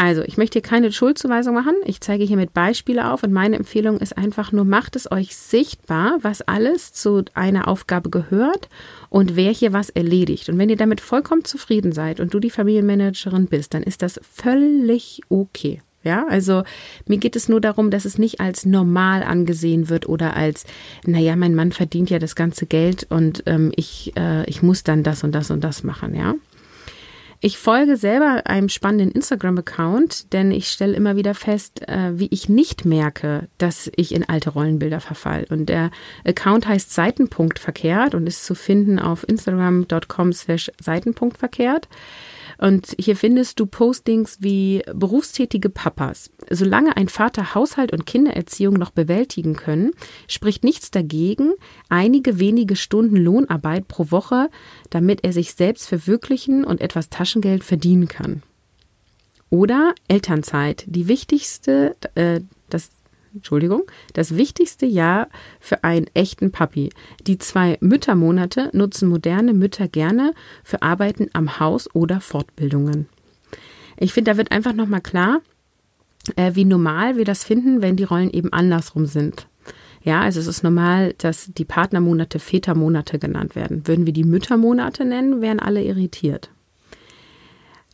Also, 0.00 0.22
ich 0.22 0.36
möchte 0.36 0.54
hier 0.54 0.62
keine 0.62 0.92
Schuldzuweisung 0.92 1.54
machen. 1.54 1.74
Ich 1.84 2.00
zeige 2.00 2.22
hiermit 2.22 2.54
Beispiele 2.54 3.10
auf 3.10 3.24
und 3.24 3.32
meine 3.32 3.56
Empfehlung 3.56 3.98
ist 3.98 4.16
einfach 4.16 4.52
nur, 4.52 4.64
macht 4.64 4.94
es 4.94 5.10
euch 5.10 5.36
sichtbar, 5.36 6.18
was 6.22 6.40
alles 6.40 6.92
zu 6.92 7.24
einer 7.34 7.66
Aufgabe 7.66 8.08
gehört 8.08 8.68
und 9.10 9.34
wer 9.34 9.50
hier 9.50 9.72
was 9.72 9.90
erledigt. 9.90 10.48
Und 10.48 10.56
wenn 10.56 10.68
ihr 10.68 10.76
damit 10.76 11.00
vollkommen 11.00 11.44
zufrieden 11.44 11.90
seid 11.90 12.20
und 12.20 12.32
du 12.32 12.38
die 12.38 12.50
Familienmanagerin 12.50 13.46
bist, 13.46 13.74
dann 13.74 13.82
ist 13.82 14.02
das 14.02 14.20
völlig 14.22 15.20
okay. 15.30 15.82
Ja, 16.04 16.26
also 16.28 16.62
mir 17.06 17.18
geht 17.18 17.34
es 17.34 17.48
nur 17.48 17.60
darum, 17.60 17.90
dass 17.90 18.04
es 18.04 18.18
nicht 18.18 18.40
als 18.40 18.64
normal 18.64 19.24
angesehen 19.24 19.88
wird 19.88 20.08
oder 20.08 20.36
als, 20.36 20.64
naja, 21.06 21.34
mein 21.34 21.56
Mann 21.56 21.72
verdient 21.72 22.08
ja 22.08 22.20
das 22.20 22.36
ganze 22.36 22.66
Geld 22.66 23.08
und 23.10 23.42
ähm, 23.46 23.72
ich, 23.74 24.12
äh, 24.16 24.48
ich 24.48 24.62
muss 24.62 24.84
dann 24.84 25.02
das 25.02 25.24
und 25.24 25.32
das 25.32 25.50
und 25.50 25.64
das 25.64 25.82
machen, 25.82 26.14
ja. 26.14 26.36
Ich 27.40 27.56
folge 27.56 27.96
selber 27.96 28.42
einem 28.46 28.68
spannenden 28.68 29.12
Instagram-Account, 29.12 30.32
denn 30.32 30.50
ich 30.50 30.68
stelle 30.70 30.96
immer 30.96 31.14
wieder 31.14 31.34
fest, 31.34 31.86
äh, 31.88 32.18
wie 32.18 32.26
ich 32.32 32.48
nicht 32.48 32.84
merke, 32.84 33.46
dass 33.58 33.88
ich 33.94 34.12
in 34.12 34.28
alte 34.28 34.50
Rollenbilder 34.50 34.98
verfall. 34.98 35.46
Und 35.48 35.66
der 35.66 35.92
Account 36.24 36.66
heißt 36.66 36.92
Seitenpunkt 36.92 37.60
verkehrt 37.60 38.16
und 38.16 38.26
ist 38.26 38.44
zu 38.44 38.56
finden 38.56 38.98
auf 38.98 39.26
instagram.com 39.28 40.32
slash 40.32 40.72
Seitenpunkt 40.80 41.38
verkehrt. 41.38 41.88
Und 42.58 42.94
hier 42.98 43.16
findest 43.16 43.60
du 43.60 43.66
Postings 43.66 44.38
wie 44.40 44.82
berufstätige 44.92 45.70
Papas. 45.70 46.30
Solange 46.50 46.96
ein 46.96 47.08
Vater 47.08 47.54
Haushalt 47.54 47.92
und 47.92 48.04
Kindererziehung 48.04 48.74
noch 48.74 48.90
bewältigen 48.90 49.54
können, 49.54 49.92
spricht 50.26 50.64
nichts 50.64 50.90
dagegen, 50.90 51.52
einige 51.88 52.40
wenige 52.40 52.74
Stunden 52.74 53.16
Lohnarbeit 53.16 53.86
pro 53.86 54.10
Woche, 54.10 54.50
damit 54.90 55.24
er 55.24 55.32
sich 55.32 55.54
selbst 55.54 55.86
verwirklichen 55.86 56.64
und 56.64 56.80
etwas 56.80 57.10
Taschengeld 57.10 57.62
verdienen 57.62 58.08
kann. 58.08 58.42
Oder 59.50 59.94
Elternzeit, 60.08 60.84
die 60.86 61.08
wichtigste, 61.08 61.96
äh, 62.16 62.40
das 62.68 62.90
Entschuldigung, 63.34 63.82
das 64.14 64.36
wichtigste 64.36 64.86
Jahr 64.86 65.28
für 65.60 65.84
einen 65.84 66.06
echten 66.14 66.50
Papi. 66.52 66.90
Die 67.26 67.38
zwei 67.38 67.78
Müttermonate 67.80 68.70
nutzen 68.72 69.08
moderne 69.08 69.54
Mütter 69.54 69.88
gerne 69.88 70.34
für 70.64 70.82
Arbeiten 70.82 71.28
am 71.32 71.60
Haus 71.60 71.94
oder 71.94 72.20
Fortbildungen. 72.20 73.08
Ich 73.96 74.12
finde, 74.12 74.32
da 74.32 74.36
wird 74.36 74.52
einfach 74.52 74.72
nochmal 74.72 75.00
klar, 75.00 75.40
äh, 76.36 76.54
wie 76.54 76.64
normal 76.64 77.16
wir 77.16 77.24
das 77.24 77.44
finden, 77.44 77.82
wenn 77.82 77.96
die 77.96 78.04
Rollen 78.04 78.30
eben 78.30 78.52
andersrum 78.52 79.06
sind. 79.06 79.48
Ja, 80.02 80.20
also 80.20 80.40
es 80.40 80.46
ist 80.46 80.62
normal, 80.62 81.14
dass 81.18 81.50
die 81.52 81.64
Partnermonate 81.64 82.38
Vätermonate 82.38 83.18
genannt 83.18 83.56
werden. 83.56 83.86
Würden 83.86 84.06
wir 84.06 84.12
die 84.12 84.24
Müttermonate 84.24 85.04
nennen, 85.04 85.40
wären 85.40 85.60
alle 85.60 85.82
irritiert. 85.82 86.50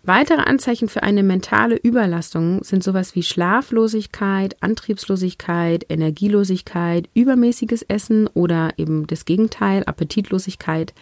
Weitere 0.07 0.43
Anzeichen 0.43 0.89
für 0.91 1.03
eine 1.03 1.23
mentale 1.23 1.77
Überlastung 1.77 2.63
sind 2.63 2.85
sowas 2.85 3.15
wie 3.15 3.23
Schlaflosigkeit, 3.23 4.55
Antriebslosigkeit, 4.61 5.87
Energielosigkeit, 5.89 7.09
übermäßiges 7.15 7.81
Essen 7.85 8.27
oder 8.35 8.75
eben 8.77 9.07
das 9.07 9.25
Gegenteil, 9.25 9.83
Appetitlosigkeit. 9.85 10.93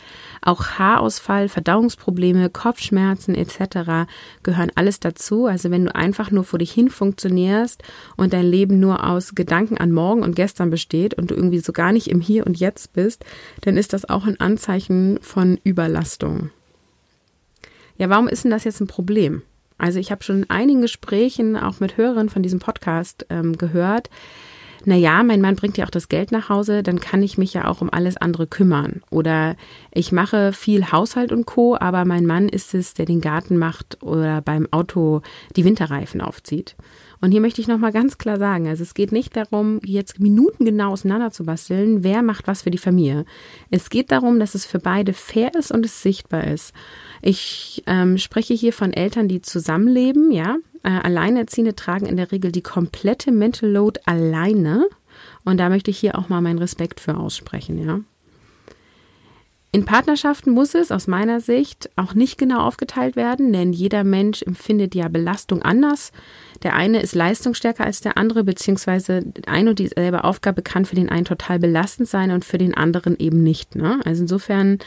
Auch 0.41 0.79
Haarausfall, 0.79 1.49
Verdauungsprobleme, 1.49 2.49
Kopfschmerzen 2.49 3.35
etc. 3.35 4.09
gehören 4.45 4.71
alles 4.77 5.01
dazu. 5.01 5.47
Also 5.47 5.73
wenn 5.73 5.87
du 5.87 5.95
einfach 5.97 6.31
nur 6.31 6.45
vor 6.45 6.61
dich 6.61 6.71
hin 6.71 6.89
funktionierst 6.89 7.83
und 8.17 8.33
dein 8.33 8.47
Leben 8.47 8.79
nur 8.79 9.05
aus 9.05 9.35
Gedanken 9.35 9.79
an 9.79 9.91
morgen 9.91 10.23
und 10.23 10.37
gestern 10.37 10.71
besteht 10.71 11.15
und 11.15 11.33
du 11.33 11.35
irgendwie 11.35 11.59
so 11.59 11.73
gar 11.73 11.91
nicht 11.91 12.09
im 12.09 12.21
Hier 12.21 12.47
und 12.47 12.61
Jetzt 12.61 12.93
bist, 12.93 13.25
dann 13.63 13.77
ist 13.77 13.95
das 13.95 14.09
auch 14.09 14.27
ein 14.27 14.39
Anzeichen 14.39 15.19
von 15.21 15.59
Überlastung. 15.65 16.51
Ja, 18.03 18.11
warum 18.11 18.27
ist 18.27 18.43
denn 18.43 18.51
das 18.51 18.65
jetzt 18.65 18.81
ein 18.81 18.89
Problem? 18.89 19.43
Also 19.79 20.01
ich 20.01 20.11
habe 20.11 20.25
schon 20.25 20.39
in 20.39 20.51
einigen 20.51 20.81
Gesprächen 20.83 21.57
auch 21.57 21.79
mit 21.79 21.97
Hörern 21.97 22.31
von 22.31 22.43
diesem 22.43 22.59
Podcast 22.59 23.27
ähm, 23.31 23.57
gehört, 23.57 24.11
na 24.85 24.97
ja, 24.97 25.23
mein 25.23 25.41
Mann 25.41 25.57
bringt 25.57 25.77
ja 25.77 25.85
auch 25.85 25.91
das 25.91 26.09
Geld 26.09 26.33
nach 26.33 26.49
Hause, 26.49 26.83
dann 26.83 27.01
kann 27.01 27.23
ich 27.23 27.39
mich 27.39 27.55
ja 27.55 27.69
auch 27.69 27.81
um 27.81 27.91
alles 27.93 28.17
andere 28.17 28.47
kümmern. 28.47 29.03
Oder 29.11 29.57
ich 29.93 30.13
mache 30.13 30.53
viel 30.53 30.91
Haushalt 30.91 31.33
und 31.33 31.47
Co., 31.47 31.77
aber 31.79 32.05
mein 32.05 32.27
Mann 32.27 32.49
ist 32.49 32.75
es, 32.75 32.95
der 32.95 33.07
den 33.07 33.21
Garten 33.21 33.57
macht 33.57 34.03
oder 34.03 34.41
beim 34.41 34.69
Auto 34.71 35.23
die 35.57 35.65
Winterreifen 35.65 36.21
aufzieht. 36.21 36.77
Und 37.23 37.31
hier 37.31 37.41
möchte 37.41 37.61
ich 37.61 37.69
nochmal 37.69 37.93
ganz 37.93 38.19
klar 38.19 38.37
sagen, 38.37 38.67
also 38.67 38.83
es 38.83 38.95
geht 38.95 39.13
nicht 39.13 39.37
darum, 39.37 39.79
jetzt 39.85 40.19
minutengenau 40.19 40.91
auseinander 40.91 41.31
zu 41.31 41.45
basteln, 41.45 42.03
wer 42.03 42.21
macht 42.23 42.49
was 42.49 42.63
für 42.63 42.73
die 42.73 42.79
Familie. 42.79 43.25
Es 43.71 43.91
geht 43.91 44.11
darum, 44.11 44.41
dass 44.41 44.57
es 44.57 44.67
für 44.67 44.81
beide 44.81 45.13
fair 45.13 45.55
ist 45.55 45.71
und 45.71 45.87
es 45.87 46.03
sichtbar 46.03 46.49
ist. 46.49 46.75
Ich 47.21 47.85
ähm, 47.87 48.19
spreche 48.19 48.55
hier 48.55 48.73
von 48.73 48.93
Eltern, 48.93 49.29
die 49.29 49.41
zusammenleben, 49.41 50.33
ja. 50.33 50.57
Äh, 50.83 50.91
Alleinerziehende 50.91 51.75
tragen 51.75 52.07
in 52.07 52.17
der 52.17 52.33
Regel 52.33 52.53
die 52.53 52.63
komplette 52.63 53.33
Mental 53.33 53.71
Load 53.71 54.01
alleine. 54.05 54.89
Und 55.45 55.59
da 55.59 55.69
möchte 55.69 55.91
ich 55.91 55.99
hier 55.99 56.19
auch 56.19 56.29
mal 56.29 56.41
meinen 56.41 56.59
Respekt 56.59 57.01
für 57.01 57.17
aussprechen, 57.17 57.79
ja. 57.79 58.01
In 59.75 59.87
Partnerschaften 59.87 60.51
muss 60.51 60.75
es 60.75 60.93
aus 60.93 61.07
meiner 61.07 61.41
Sicht 61.41 61.89
auch 61.97 62.13
nicht 62.13 62.37
genau 62.37 62.61
aufgeteilt 62.61 63.17
werden, 63.17 63.55
denn 63.55 63.73
jeder 63.73 64.05
Mensch 64.05 64.43
empfindet 64.43 64.95
ja 64.95 65.09
Belastung 65.09 65.63
anders. 65.63 66.13
Der 66.63 66.75
eine 66.75 67.01
ist 67.01 67.15
leistungsstärker 67.15 67.85
als 67.85 68.01
der 68.01 68.17
andere, 68.17 68.45
beziehungsweise 68.45 69.25
eine 69.47 69.71
und 69.71 69.79
dieselbe 69.79 70.25
Aufgabe 70.25 70.63
kann 70.63 70.85
für 70.85 70.95
den 70.95 71.09
einen 71.09 71.25
total 71.25 71.59
belastend 71.59 72.09
sein 72.09 72.31
und 72.31 72.45
für 72.45 72.59
den 72.59 72.75
anderen 72.75 73.19
eben 73.19 73.43
nicht. 73.43 73.75
Ne? 73.75 74.01
Also 74.05 74.23
insofern 74.23 74.79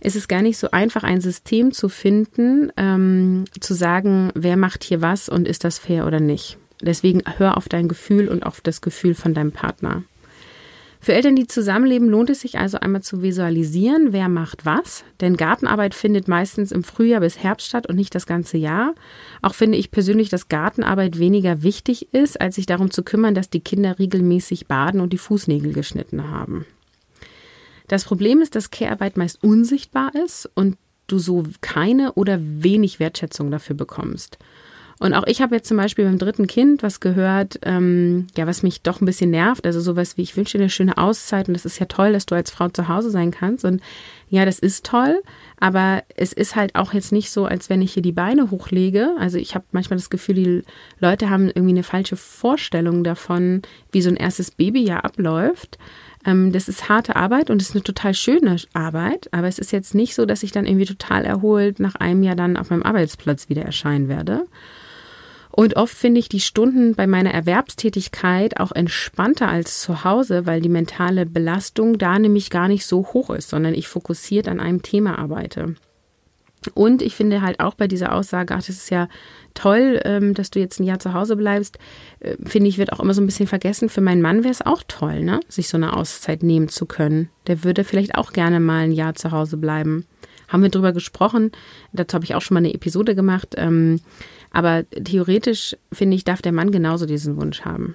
ist 0.00 0.16
es 0.16 0.28
gar 0.28 0.42
nicht 0.42 0.58
so 0.58 0.70
einfach, 0.70 1.02
ein 1.02 1.20
System 1.20 1.72
zu 1.72 1.88
finden, 1.88 2.72
ähm, 2.76 3.44
zu 3.60 3.74
sagen, 3.74 4.30
wer 4.34 4.56
macht 4.56 4.84
hier 4.84 5.02
was 5.02 5.28
und 5.28 5.46
ist 5.48 5.64
das 5.64 5.78
fair 5.78 6.06
oder 6.06 6.20
nicht. 6.20 6.56
Deswegen 6.80 7.22
hör 7.36 7.56
auf 7.56 7.68
dein 7.68 7.88
Gefühl 7.88 8.28
und 8.28 8.46
auf 8.46 8.60
das 8.60 8.80
Gefühl 8.80 9.14
von 9.14 9.34
deinem 9.34 9.52
Partner. 9.52 10.04
Für 11.08 11.14
Eltern, 11.14 11.36
die 11.36 11.46
zusammenleben, 11.46 12.10
lohnt 12.10 12.28
es 12.28 12.42
sich 12.42 12.58
also 12.58 12.80
einmal 12.80 13.00
zu 13.00 13.22
visualisieren, 13.22 14.12
wer 14.12 14.28
macht 14.28 14.66
was. 14.66 15.04
Denn 15.22 15.38
Gartenarbeit 15.38 15.94
findet 15.94 16.28
meistens 16.28 16.70
im 16.70 16.84
Frühjahr 16.84 17.20
bis 17.20 17.38
Herbst 17.38 17.66
statt 17.66 17.86
und 17.86 17.96
nicht 17.96 18.14
das 18.14 18.26
ganze 18.26 18.58
Jahr. 18.58 18.94
Auch 19.40 19.54
finde 19.54 19.78
ich 19.78 19.90
persönlich, 19.90 20.28
dass 20.28 20.48
Gartenarbeit 20.48 21.18
weniger 21.18 21.62
wichtig 21.62 22.12
ist, 22.12 22.38
als 22.38 22.56
sich 22.56 22.66
darum 22.66 22.90
zu 22.90 23.02
kümmern, 23.02 23.34
dass 23.34 23.48
die 23.48 23.60
Kinder 23.60 23.98
regelmäßig 23.98 24.66
baden 24.66 25.00
und 25.00 25.14
die 25.14 25.16
Fußnägel 25.16 25.72
geschnitten 25.72 26.30
haben. 26.30 26.66
Das 27.86 28.04
Problem 28.04 28.42
ist, 28.42 28.54
dass 28.54 28.70
Care-Arbeit 28.70 29.16
meist 29.16 29.42
unsichtbar 29.42 30.14
ist 30.14 30.50
und 30.54 30.76
du 31.06 31.18
so 31.18 31.44
keine 31.62 32.12
oder 32.16 32.38
wenig 32.38 33.00
Wertschätzung 33.00 33.50
dafür 33.50 33.76
bekommst. 33.76 34.36
Und 35.00 35.14
auch 35.14 35.24
ich 35.26 35.40
habe 35.40 35.54
jetzt 35.54 35.68
zum 35.68 35.76
Beispiel 35.76 36.04
beim 36.04 36.18
dritten 36.18 36.48
Kind 36.48 36.82
was 36.82 36.98
gehört, 36.98 37.60
ähm, 37.62 38.26
ja, 38.36 38.48
was 38.48 38.64
mich 38.64 38.82
doch 38.82 39.00
ein 39.00 39.06
bisschen 39.06 39.30
nervt. 39.30 39.64
Also 39.64 39.80
sowas 39.80 40.16
wie, 40.16 40.22
ich 40.22 40.36
wünsche 40.36 40.58
dir 40.58 40.64
eine 40.64 40.70
schöne 40.70 40.98
Auszeit 40.98 41.48
und 41.48 41.54
es 41.54 41.64
ist 41.64 41.78
ja 41.78 41.86
toll, 41.86 42.12
dass 42.12 42.26
du 42.26 42.34
als 42.34 42.50
Frau 42.50 42.68
zu 42.68 42.88
Hause 42.88 43.10
sein 43.10 43.30
kannst. 43.30 43.64
Und 43.64 43.80
ja, 44.28 44.44
das 44.44 44.58
ist 44.58 44.84
toll, 44.84 45.22
aber 45.60 46.02
es 46.16 46.32
ist 46.32 46.56
halt 46.56 46.74
auch 46.74 46.92
jetzt 46.92 47.12
nicht 47.12 47.30
so, 47.30 47.46
als 47.46 47.70
wenn 47.70 47.80
ich 47.80 47.92
hier 47.92 48.02
die 48.02 48.12
Beine 48.12 48.50
hochlege. 48.50 49.10
Also 49.18 49.38
ich 49.38 49.54
habe 49.54 49.64
manchmal 49.70 49.98
das 49.98 50.10
Gefühl, 50.10 50.34
die 50.34 50.62
Leute 50.98 51.30
haben 51.30 51.46
irgendwie 51.46 51.70
eine 51.70 51.84
falsche 51.84 52.16
Vorstellung 52.16 53.04
davon, 53.04 53.62
wie 53.92 54.02
so 54.02 54.10
ein 54.10 54.16
erstes 54.16 54.50
Babyjahr 54.50 55.04
abläuft. 55.04 55.78
Ähm, 56.26 56.50
das 56.50 56.68
ist 56.68 56.88
harte 56.88 57.14
Arbeit 57.14 57.50
und 57.50 57.62
es 57.62 57.68
ist 57.68 57.76
eine 57.76 57.84
total 57.84 58.14
schöne 58.14 58.56
Arbeit, 58.72 59.28
aber 59.30 59.46
es 59.46 59.60
ist 59.60 59.70
jetzt 59.70 59.94
nicht 59.94 60.16
so, 60.16 60.26
dass 60.26 60.42
ich 60.42 60.50
dann 60.50 60.66
irgendwie 60.66 60.86
total 60.86 61.24
erholt 61.24 61.78
nach 61.78 61.94
einem 61.94 62.24
Jahr 62.24 62.36
dann 62.36 62.56
auf 62.56 62.70
meinem 62.70 62.82
Arbeitsplatz 62.82 63.48
wieder 63.48 63.62
erscheinen 63.62 64.08
werde. 64.08 64.46
Und 65.50 65.76
oft 65.76 65.94
finde 65.94 66.20
ich 66.20 66.28
die 66.28 66.40
Stunden 66.40 66.94
bei 66.94 67.06
meiner 67.06 67.32
Erwerbstätigkeit 67.32 68.60
auch 68.60 68.72
entspannter 68.72 69.48
als 69.48 69.80
zu 69.80 70.04
Hause, 70.04 70.46
weil 70.46 70.60
die 70.60 70.68
mentale 70.68 71.26
Belastung 71.26 71.98
da 71.98 72.18
nämlich 72.18 72.50
gar 72.50 72.68
nicht 72.68 72.86
so 72.86 73.06
hoch 73.12 73.30
ist, 73.30 73.48
sondern 73.48 73.74
ich 73.74 73.88
fokussiert 73.88 74.46
an 74.48 74.60
einem 74.60 74.82
Thema 74.82 75.18
arbeite. 75.18 75.74
Und 76.74 77.02
ich 77.02 77.14
finde 77.14 77.40
halt 77.40 77.60
auch 77.60 77.74
bei 77.74 77.86
dieser 77.86 78.14
Aussage, 78.14 78.54
ach, 78.54 78.58
das 78.58 78.68
ist 78.68 78.90
ja 78.90 79.08
toll, 79.54 80.00
ähm, 80.04 80.34
dass 80.34 80.50
du 80.50 80.58
jetzt 80.58 80.80
ein 80.80 80.84
Jahr 80.84 80.98
zu 80.98 81.14
Hause 81.14 81.36
bleibst, 81.36 81.78
äh, 82.20 82.36
finde 82.44 82.68
ich, 82.68 82.78
wird 82.78 82.92
auch 82.92 83.00
immer 83.00 83.14
so 83.14 83.22
ein 83.22 83.26
bisschen 83.26 83.46
vergessen. 83.46 83.88
Für 83.88 84.00
meinen 84.00 84.22
Mann 84.22 84.42
wäre 84.42 84.52
es 84.52 84.64
auch 84.64 84.82
toll, 84.86 85.22
ne? 85.22 85.40
sich 85.48 85.68
so 85.68 85.76
eine 85.76 85.96
Auszeit 85.96 86.42
nehmen 86.42 86.68
zu 86.68 86.86
können. 86.86 87.30
Der 87.46 87.64
würde 87.64 87.84
vielleicht 87.84 88.16
auch 88.16 88.32
gerne 88.32 88.60
mal 88.60 88.84
ein 88.84 88.92
Jahr 88.92 89.14
zu 89.14 89.30
Hause 89.30 89.56
bleiben. 89.56 90.06
Haben 90.48 90.62
wir 90.62 90.70
drüber 90.70 90.92
gesprochen. 90.92 91.52
Dazu 91.92 92.14
habe 92.14 92.24
ich 92.24 92.34
auch 92.34 92.40
schon 92.40 92.54
mal 92.54 92.60
eine 92.60 92.74
Episode 92.74 93.14
gemacht. 93.14 93.54
Ähm, 93.56 94.00
aber 94.50 94.84
theoretisch, 94.90 95.76
finde 95.92 96.16
ich, 96.16 96.24
darf 96.24 96.42
der 96.42 96.52
Mann 96.52 96.70
genauso 96.70 97.06
diesen 97.06 97.36
Wunsch 97.36 97.62
haben. 97.62 97.94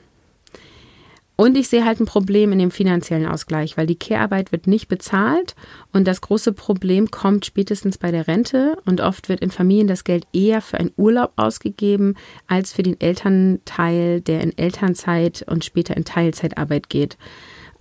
Und 1.35 1.57
ich 1.57 1.67
sehe 1.67 1.83
halt 1.83 1.99
ein 1.99 2.05
Problem 2.05 2.51
in 2.51 2.59
dem 2.59 2.69
finanziellen 2.69 3.25
Ausgleich, 3.25 3.75
weil 3.75 3.87
die 3.87 3.97
Care-Arbeit 3.97 4.51
wird 4.51 4.67
nicht 4.67 4.87
bezahlt 4.87 5.55
und 5.91 6.07
das 6.07 6.21
große 6.21 6.53
Problem 6.53 7.09
kommt 7.09 7.45
spätestens 7.45 7.97
bei 7.97 8.11
der 8.11 8.27
Rente 8.27 8.77
und 8.85 9.01
oft 9.01 9.29
wird 9.29 9.39
in 9.39 9.49
Familien 9.49 9.87
das 9.87 10.03
Geld 10.03 10.27
eher 10.31 10.61
für 10.61 10.77
einen 10.77 10.91
Urlaub 10.95 11.33
ausgegeben 11.35 12.15
als 12.47 12.71
für 12.71 12.83
den 12.83 13.01
Elternteil, 13.01 14.21
der 14.21 14.41
in 14.41 14.55
Elternzeit 14.57 15.43
und 15.47 15.65
später 15.65 15.97
in 15.97 16.05
Teilzeitarbeit 16.05 16.89
geht. 16.89 17.17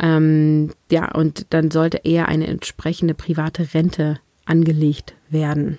Ähm, 0.01 0.71
ja, 0.91 1.13
und 1.13 1.47
dann 1.51 1.71
sollte 1.71 2.01
eher 2.05 2.29
eine 2.29 2.47
entsprechende 2.47 3.13
private 3.13 3.75
Rente 3.75 4.19
angelegt 4.47 5.13
werden. 5.29 5.79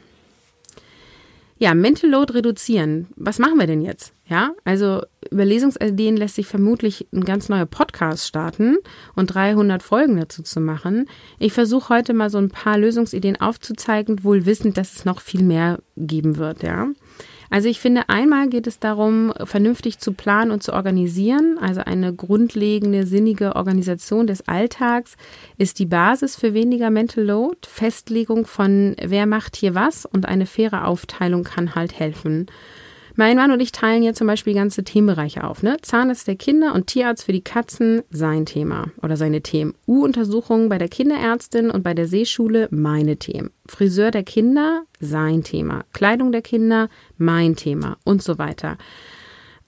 Ja, 1.58 1.74
Mental 1.74 2.10
Load 2.10 2.34
reduzieren. 2.34 3.08
Was 3.16 3.40
machen 3.40 3.60
wir 3.60 3.68
denn 3.68 3.82
jetzt? 3.82 4.14
Ja, 4.26 4.52
also 4.64 5.04
über 5.30 5.46
Lesungsideen 5.46 6.18
lässt 6.18 6.36
sich 6.36 6.48
vermutlich 6.48 7.08
ein 7.14 7.24
ganz 7.24 7.50
neuer 7.50 7.66
Podcast 7.66 8.28
starten 8.28 8.78
und 9.16 9.28
300 9.28 9.84
Folgen 9.84 10.18
dazu 10.18 10.44
zu 10.44 10.60
machen. 10.60 11.08
Ich 11.40 11.54
versuche 11.54 11.94
heute 11.94 12.14
mal 12.14 12.30
so 12.30 12.38
ein 12.38 12.50
paar 12.50 12.78
Lösungsideen 12.78 13.40
aufzuzeigen, 13.40 14.24
wohl 14.24 14.46
wissend, 14.46 14.78
dass 14.78 14.96
es 14.96 15.06
noch 15.06 15.22
viel 15.22 15.44
mehr 15.44 15.80
geben 15.98 16.38
wird, 16.38 16.64
ja. 16.64 16.88
Also 17.54 17.70
ich 17.70 17.80
finde, 17.80 18.10
einmal 18.10 18.50
geht 18.50 18.66
es 18.66 18.80
darum, 18.80 19.32
vernünftig 19.44 20.00
zu 20.00 20.14
planen 20.14 20.50
und 20.50 20.64
zu 20.64 20.74
organisieren. 20.74 21.60
Also 21.62 21.82
eine 21.82 22.12
grundlegende, 22.12 23.06
sinnige 23.06 23.56
Organisation 23.56 24.26
des 24.26 24.48
Alltags 24.48 25.18
ist 25.60 25.78
die 25.78 25.86
Basis 25.86 26.36
für 26.36 26.56
weniger 26.56 26.90
Mental 26.90 27.24
Load. 27.24 27.58
Festlegung 27.68 28.48
von, 28.48 28.96
wer 29.00 29.28
macht 29.28 29.56
hier 29.56 29.76
was 29.76 30.08
und 30.08 30.28
eine 30.28 30.48
faire 30.48 30.88
Aufteilung 30.88 31.44
kann 31.44 31.76
halt 31.76 32.00
helfen. 32.00 32.48
Mein 33.16 33.38
Mann 33.38 33.52
und 33.52 33.60
ich 33.60 33.72
teilen 33.72 34.02
hier 34.02 34.16
zum 34.16 34.26
Beispiel 34.26 34.56
ganze 34.56 34.84
Themenbereiche 34.84 35.44
auf. 35.44 35.62
Ne? 35.62 35.78
Zahnarzt 35.82 36.28
der 36.28 36.36
Kinder 36.36 36.74
und 36.74 36.88
Tierarzt 36.88 37.26
für 37.26 37.32
die 37.32 37.44
Katzen, 37.44 38.02
sein 38.10 38.48
Thema 38.48 38.88
oder 39.04 39.18
seine 39.18 39.42
Themen. 39.42 39.76
U-Untersuchungen 39.88 40.68
bei 40.68 40.80
der 40.80 40.90
Kinderärztin 40.90 41.70
und 41.70 41.84
bei 41.84 41.94
der 41.94 42.08
Seeschule, 42.08 42.68
meine 42.72 43.18
Themen. 43.18 43.52
Friseur 43.68 44.10
der 44.10 44.24
Kinder, 44.24 44.84
sein 45.00 45.44
Thema. 45.44 45.84
Kleidung 45.94 46.32
der 46.32 46.42
Kinder, 46.42 46.90
mein 47.18 47.56
Thema 47.56 47.98
und 48.04 48.24
so 48.24 48.40
weiter. 48.40 48.78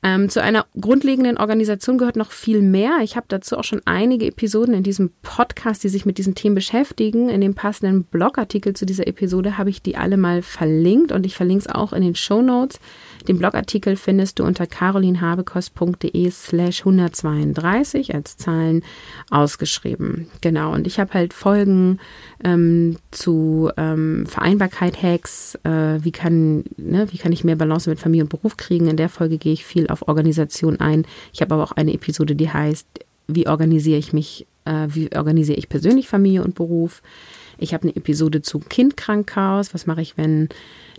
Ähm, 0.05 0.29
zu 0.29 0.39
einer 0.39 0.67
grundlegenden 0.79 1.39
Organisation 1.39 1.97
gehört 1.97 2.15
noch 2.15 2.29
viel 2.29 2.61
mehr. 2.61 2.99
Ich 3.01 3.15
habe 3.15 3.25
dazu 3.27 3.57
auch 3.57 3.63
schon 3.63 3.81
einige 3.85 4.27
Episoden 4.27 4.75
in 4.75 4.83
diesem 4.83 5.09
Podcast, 5.23 5.83
die 5.83 5.89
sich 5.89 6.05
mit 6.05 6.19
diesen 6.19 6.35
Themen 6.35 6.53
beschäftigen. 6.53 7.27
In 7.27 7.41
dem 7.41 7.55
passenden 7.55 8.03
Blogartikel 8.03 8.75
zu 8.75 8.85
dieser 8.85 9.07
Episode 9.07 9.57
habe 9.57 9.71
ich 9.71 9.81
die 9.81 9.97
alle 9.97 10.17
mal 10.17 10.43
verlinkt 10.43 11.11
und 11.11 11.25
ich 11.25 11.35
verlinke 11.35 11.65
es 11.67 11.73
auch 11.73 11.91
in 11.91 12.03
den 12.03 12.13
Show 12.13 12.43
Notes. 12.43 12.79
Den 13.27 13.39
Blogartikel 13.39 13.95
findest 13.95 14.39
du 14.39 14.43
unter 14.43 14.67
carolinhabekost.de 14.67 16.29
slash 16.29 16.81
132 16.81 18.13
als 18.13 18.37
Zahlen 18.37 18.83
ausgeschrieben. 19.29 20.27
Genau, 20.41 20.73
und 20.73 20.85
ich 20.87 20.99
habe 20.99 21.13
halt 21.13 21.33
Folgen 21.33 21.99
ähm, 22.43 22.97
zu 23.11 23.71
ähm, 23.77 24.25
Vereinbarkeit-Hacks, 24.27 25.55
äh, 25.63 26.03
wie, 26.03 26.11
kann, 26.11 26.63
ne, 26.77 27.07
wie 27.11 27.17
kann 27.17 27.31
ich 27.31 27.43
mehr 27.43 27.55
Balance 27.55 27.89
mit 27.89 27.99
Familie 27.99 28.23
und 28.23 28.29
Beruf 28.29 28.57
kriegen. 28.57 28.87
In 28.87 28.97
der 28.97 29.09
Folge 29.09 29.37
gehe 29.37 29.53
ich 29.53 29.65
viel 29.65 29.87
auf 29.87 30.07
Organisation 30.07 30.79
ein. 30.79 31.05
Ich 31.33 31.41
habe 31.41 31.53
aber 31.55 31.63
auch 31.63 31.71
eine 31.71 31.93
Episode, 31.93 32.35
die 32.35 32.51
heißt, 32.51 32.87
wie 33.27 33.47
organisiere 33.47 33.97
ich 33.97 34.13
mich, 34.13 34.45
äh, 34.65 34.87
wie 34.89 35.15
organisiere 35.15 35.57
ich 35.57 35.69
persönlich 35.69 36.07
Familie 36.07 36.43
und 36.43 36.55
Beruf. 36.55 37.01
Ich 37.57 37.73
habe 37.73 37.83
eine 37.83 37.95
Episode 37.95 38.41
zu 38.41 38.59
Kindkrankchaos. 38.59 39.73
Was 39.73 39.87
mache 39.87 40.01
ich, 40.01 40.17
wenn 40.17 40.49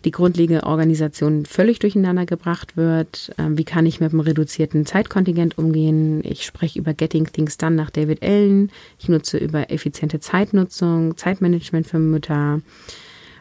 die 0.07 0.12
grundlegende 0.12 0.62
Organisation 0.62 1.45
völlig 1.47 1.81
durcheinander 1.81 2.27
gebracht 2.27 2.77
wird? 2.77 3.33
Ähm, 3.38 3.59
wie 3.59 3.64
kann 3.64 3.87
ich 3.87 3.99
mit 4.01 4.12
einem 4.12 4.21
reduzierten 4.21 4.87
Zeitkontingent 4.87 5.59
umgehen? 5.59 6.23
Ich 6.25 6.45
spreche 6.45 6.79
über 6.79 6.95
Getting 6.95 7.27
Things 7.27 7.59
Done 7.59 7.75
nach 7.75 7.90
David 7.90 8.23
Allen. 8.23 8.71
Ich 9.01 9.09
nutze 9.09 9.37
über 9.37 9.71
effiziente 9.71 10.21
Zeitnutzung, 10.21 11.16
Zeitmanagement 11.16 11.88
für 11.88 11.99
Mütter 11.99 12.61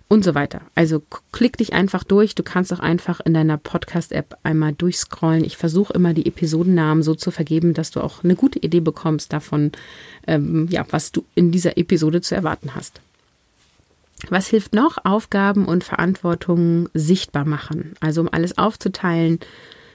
und 0.08 0.24
so 0.24 0.34
weiter. 0.34 0.62
Also 0.74 1.04
klick 1.32 1.58
dich 1.58 1.74
einfach 1.74 2.04
durch. 2.04 2.34
Du 2.34 2.42
kannst 2.42 2.74
auch 2.74 2.80
einfach 2.80 3.20
in 3.20 3.36
deiner 3.36 3.58
Podcast-App 3.58 4.36
einmal 4.42 4.74
durchscrollen. 4.74 5.44
Ich 5.44 5.58
versuche 5.58 5.94
immer 5.94 6.16
die 6.16 6.26
Episodennamen 6.26 7.04
so 7.04 7.14
zu 7.14 7.30
vergeben, 7.30 7.76
dass 7.76 7.92
du 7.92 8.02
auch 8.02 8.24
eine 8.24 8.36
gute 8.36 8.58
Idee 8.58 8.80
bekommst 8.80 9.32
davon, 9.32 9.72
ähm, 10.26 10.68
ja, 10.72 10.84
was 10.90 11.12
du 11.12 11.26
in 11.36 11.52
dieser 11.52 11.78
Episode 11.78 12.22
zu 12.22 12.34
erwarten 12.34 12.74
hast. 12.74 13.02
Was 14.30 14.48
hilft 14.48 14.74
noch? 14.74 14.98
Aufgaben 15.04 15.66
und 15.66 15.84
Verantwortung 15.84 16.90
sichtbar 16.94 17.46
machen. 17.46 17.94
Also 18.00 18.22
um 18.22 18.30
alles 18.32 18.58
aufzuteilen, 18.58 19.40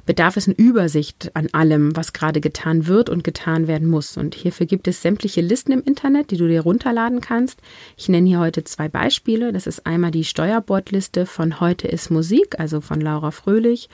bedarf 0.07 0.37
es 0.37 0.47
eine 0.47 0.57
Übersicht 0.57 1.31
an 1.35 1.49
allem, 1.53 1.97
was 1.97 2.13
gerade 2.13 2.41
getan 2.41 2.87
wird 2.87 3.09
und 3.09 3.25
getan 3.25 3.67
werden 3.67 3.89
muss. 3.89 4.17
Und 4.17 4.35
hierfür 4.35 4.67
gibt 4.67 4.89
es 4.89 5.03
sämtliche 5.03 5.41
Listen 5.41 5.73
im 5.73 5.83
Internet, 5.83 6.31
die 6.31 6.37
du 6.37 6.49
dir 6.49 6.63
runterladen 6.63 7.21
kannst. 7.21 7.61
Ich 7.97 8.09
nenne 8.09 8.29
hier 8.29 8.41
heute 8.41 8.65
zwei 8.65 8.89
Beispiele. 8.89 9.53
Das 9.53 9.67
ist 9.67 9.87
einmal 9.87 10.11
die 10.11 10.25
Steuerbordliste 10.25 11.27
von 11.27 11.61
Heute 11.61 11.89
ist 11.89 12.11
Musik, 12.11 12.59
also 12.59 12.81
von 12.81 13.01
Laura 13.01 13.31
Fröhlich 13.31 13.89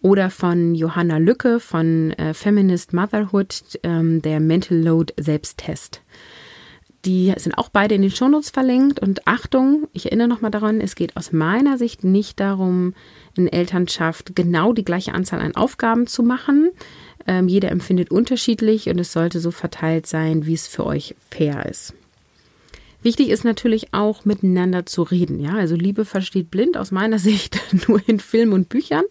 oder 0.00 0.30
von 0.30 0.74
Johanna 0.74 1.18
Lücke 1.18 1.60
von 1.60 2.12
äh, 2.12 2.34
Feminist 2.34 2.92
Motherhood, 2.92 3.80
ähm, 3.82 4.20
der 4.20 4.40
Mental 4.40 4.76
Load 4.78 5.14
Selbsttest. 5.18 6.02
Die 7.04 7.32
sind 7.36 7.58
auch 7.58 7.68
beide 7.68 7.96
in 7.96 8.02
den 8.02 8.10
Shownotes 8.10 8.50
verlinkt. 8.50 9.00
Und 9.00 9.26
Achtung, 9.26 9.88
ich 9.92 10.06
erinnere 10.06 10.28
nochmal 10.28 10.52
daran, 10.52 10.80
es 10.80 10.94
geht 10.94 11.16
aus 11.16 11.32
meiner 11.32 11.76
Sicht 11.76 12.04
nicht 12.04 12.38
darum, 12.38 12.94
in 13.36 13.48
Elternschaft 13.48 14.36
genau 14.36 14.72
die 14.72 14.84
gleiche 14.84 15.12
Anzahl 15.12 15.40
an 15.40 15.56
Aufgaben 15.56 16.06
zu 16.06 16.22
machen. 16.22 16.70
Ähm, 17.26 17.48
jeder 17.48 17.70
empfindet 17.70 18.10
unterschiedlich 18.10 18.88
und 18.88 18.98
es 18.98 19.12
sollte 19.12 19.40
so 19.40 19.50
verteilt 19.50 20.06
sein, 20.06 20.46
wie 20.46 20.54
es 20.54 20.68
für 20.68 20.86
euch 20.86 21.14
fair 21.30 21.66
ist. 21.66 21.94
Wichtig 23.02 23.30
ist 23.30 23.44
natürlich 23.44 23.92
auch 23.92 24.24
miteinander 24.24 24.86
zu 24.86 25.02
reden. 25.02 25.40
Ja, 25.40 25.54
also 25.54 25.74
Liebe 25.74 26.04
versteht 26.04 26.50
blind 26.50 26.76
aus 26.76 26.92
meiner 26.92 27.18
Sicht 27.20 27.60
nur 27.88 28.00
in 28.06 28.20
Film 28.20 28.52
und 28.52 28.68
Büchern. 28.68 29.04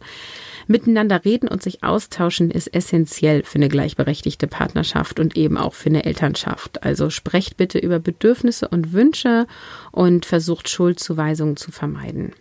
Miteinander 0.68 1.24
reden 1.26 1.48
und 1.48 1.64
sich 1.64 1.84
austauschen 1.84 2.52
ist 2.52 2.74
essentiell 2.74 3.44
für 3.44 3.58
eine 3.58 3.70
gleichberechtigte 3.70 4.48
Partnerschaft 4.48 5.20
und 5.20 5.38
eben 5.38 5.58
auch 5.58 5.74
für 5.74 5.90
eine 5.90 6.06
Elternschaft. 6.06 6.84
Also 6.84 7.10
sprecht 7.10 7.58
bitte 7.58 7.80
über 7.80 8.00
Bedürfnisse 8.00 8.68
und 8.68 8.94
Wünsche 8.94 9.48
und 9.92 10.26
versucht 10.26 10.70
Schuldzuweisungen 10.70 11.58
zu 11.58 11.72
vermeiden. 11.72 12.34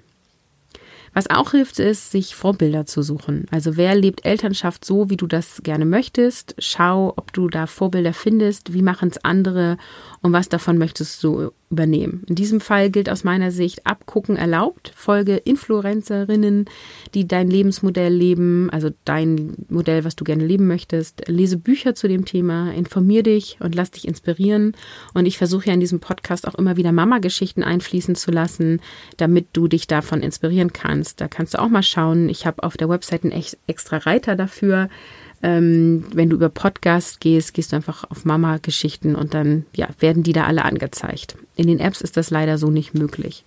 Was 1.12 1.28
auch 1.28 1.50
hilft, 1.50 1.80
ist, 1.80 2.12
sich 2.12 2.36
Vorbilder 2.36 2.86
zu 2.86 3.02
suchen. 3.02 3.46
Also 3.50 3.76
wer 3.76 3.96
lebt 3.96 4.24
Elternschaft 4.24 4.84
so, 4.84 5.10
wie 5.10 5.16
du 5.16 5.26
das 5.26 5.60
gerne 5.64 5.84
möchtest? 5.84 6.54
Schau, 6.58 7.12
ob 7.16 7.32
du 7.32 7.48
da 7.48 7.66
Vorbilder 7.66 8.12
findest. 8.12 8.72
Wie 8.72 8.82
machen 8.82 9.10
es 9.10 9.24
andere? 9.24 9.76
Und 10.22 10.32
was 10.32 10.48
davon 10.48 10.78
möchtest 10.78 11.22
du 11.24 11.50
übernehmen? 11.70 12.24
In 12.28 12.34
diesem 12.34 12.60
Fall 12.60 12.90
gilt 12.90 13.08
aus 13.08 13.24
meiner 13.24 13.50
Sicht 13.50 13.86
Abgucken 13.86 14.36
erlaubt. 14.36 14.92
Folge 14.94 15.36
Influencerinnen, 15.36 16.66
die 17.14 17.26
dein 17.26 17.48
Lebensmodell 17.48 18.12
leben, 18.12 18.68
also 18.70 18.90
dein 19.04 19.54
Modell, 19.68 20.04
was 20.04 20.16
du 20.16 20.24
gerne 20.24 20.44
leben 20.44 20.66
möchtest. 20.66 21.28
Lese 21.28 21.56
Bücher 21.56 21.94
zu 21.94 22.08
dem 22.08 22.24
Thema, 22.24 22.72
informier 22.72 23.22
dich 23.22 23.56
und 23.60 23.74
lass 23.74 23.92
dich 23.92 24.06
inspirieren. 24.06 24.76
Und 25.14 25.26
ich 25.26 25.38
versuche 25.38 25.66
ja 25.66 25.74
in 25.74 25.80
diesem 25.80 26.00
Podcast 26.00 26.46
auch 26.46 26.56
immer 26.56 26.76
wieder 26.76 26.92
Mama-Geschichten 26.92 27.62
einfließen 27.62 28.16
zu 28.16 28.30
lassen, 28.30 28.80
damit 29.16 29.48
du 29.52 29.68
dich 29.68 29.86
davon 29.86 30.22
inspirieren 30.22 30.72
kannst. 30.72 31.20
Da 31.20 31.28
kannst 31.28 31.54
du 31.54 31.58
auch 31.58 31.68
mal 31.68 31.82
schauen. 31.82 32.28
Ich 32.28 32.46
habe 32.46 32.62
auf 32.64 32.76
der 32.76 32.88
Website 32.88 33.24
einen 33.24 33.44
extra 33.66 33.98
Reiter 33.98 34.34
dafür 34.34 34.88
ähm, 35.42 36.04
wenn 36.12 36.30
du 36.30 36.36
über 36.36 36.48
Podcast 36.48 37.20
gehst, 37.20 37.54
gehst 37.54 37.72
du 37.72 37.76
einfach 37.76 38.04
auf 38.10 38.24
Mama-Geschichten 38.24 39.14
und 39.14 39.34
dann 39.34 39.64
ja, 39.74 39.88
werden 39.98 40.22
die 40.22 40.32
da 40.32 40.44
alle 40.44 40.64
angezeigt. 40.64 41.36
In 41.56 41.66
den 41.66 41.80
Apps 41.80 42.00
ist 42.00 42.16
das 42.16 42.30
leider 42.30 42.58
so 42.58 42.70
nicht 42.70 42.94
möglich. 42.94 43.44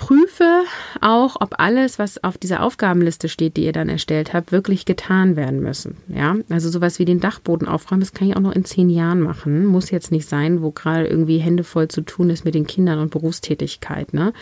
Prüfe 0.00 0.62
auch, 1.02 1.36
ob 1.40 1.60
alles, 1.60 1.98
was 1.98 2.24
auf 2.24 2.38
dieser 2.38 2.62
Aufgabenliste 2.62 3.28
steht, 3.28 3.58
die 3.58 3.66
ihr 3.66 3.72
dann 3.72 3.90
erstellt 3.90 4.32
habt, 4.32 4.50
wirklich 4.50 4.86
getan 4.86 5.36
werden 5.36 5.60
müssen. 5.60 5.98
Ja, 6.08 6.36
also 6.48 6.70
sowas 6.70 6.98
wie 6.98 7.04
den 7.04 7.20
Dachboden 7.20 7.68
aufräumen, 7.68 8.00
das 8.00 8.14
kann 8.14 8.26
ich 8.26 8.34
auch 8.34 8.40
noch 8.40 8.54
in 8.54 8.64
zehn 8.64 8.88
Jahren 8.88 9.20
machen. 9.20 9.66
Muss 9.66 9.90
jetzt 9.90 10.10
nicht 10.10 10.26
sein, 10.26 10.62
wo 10.62 10.70
gerade 10.70 11.06
irgendwie 11.06 11.36
Hände 11.36 11.64
voll 11.64 11.88
zu 11.88 12.00
tun 12.00 12.30
ist 12.30 12.46
mit 12.46 12.54
den 12.54 12.66
Kindern 12.66 12.98
und 12.98 13.10
Berufstätigkeit. 13.10 14.14
Ne? 14.14 14.32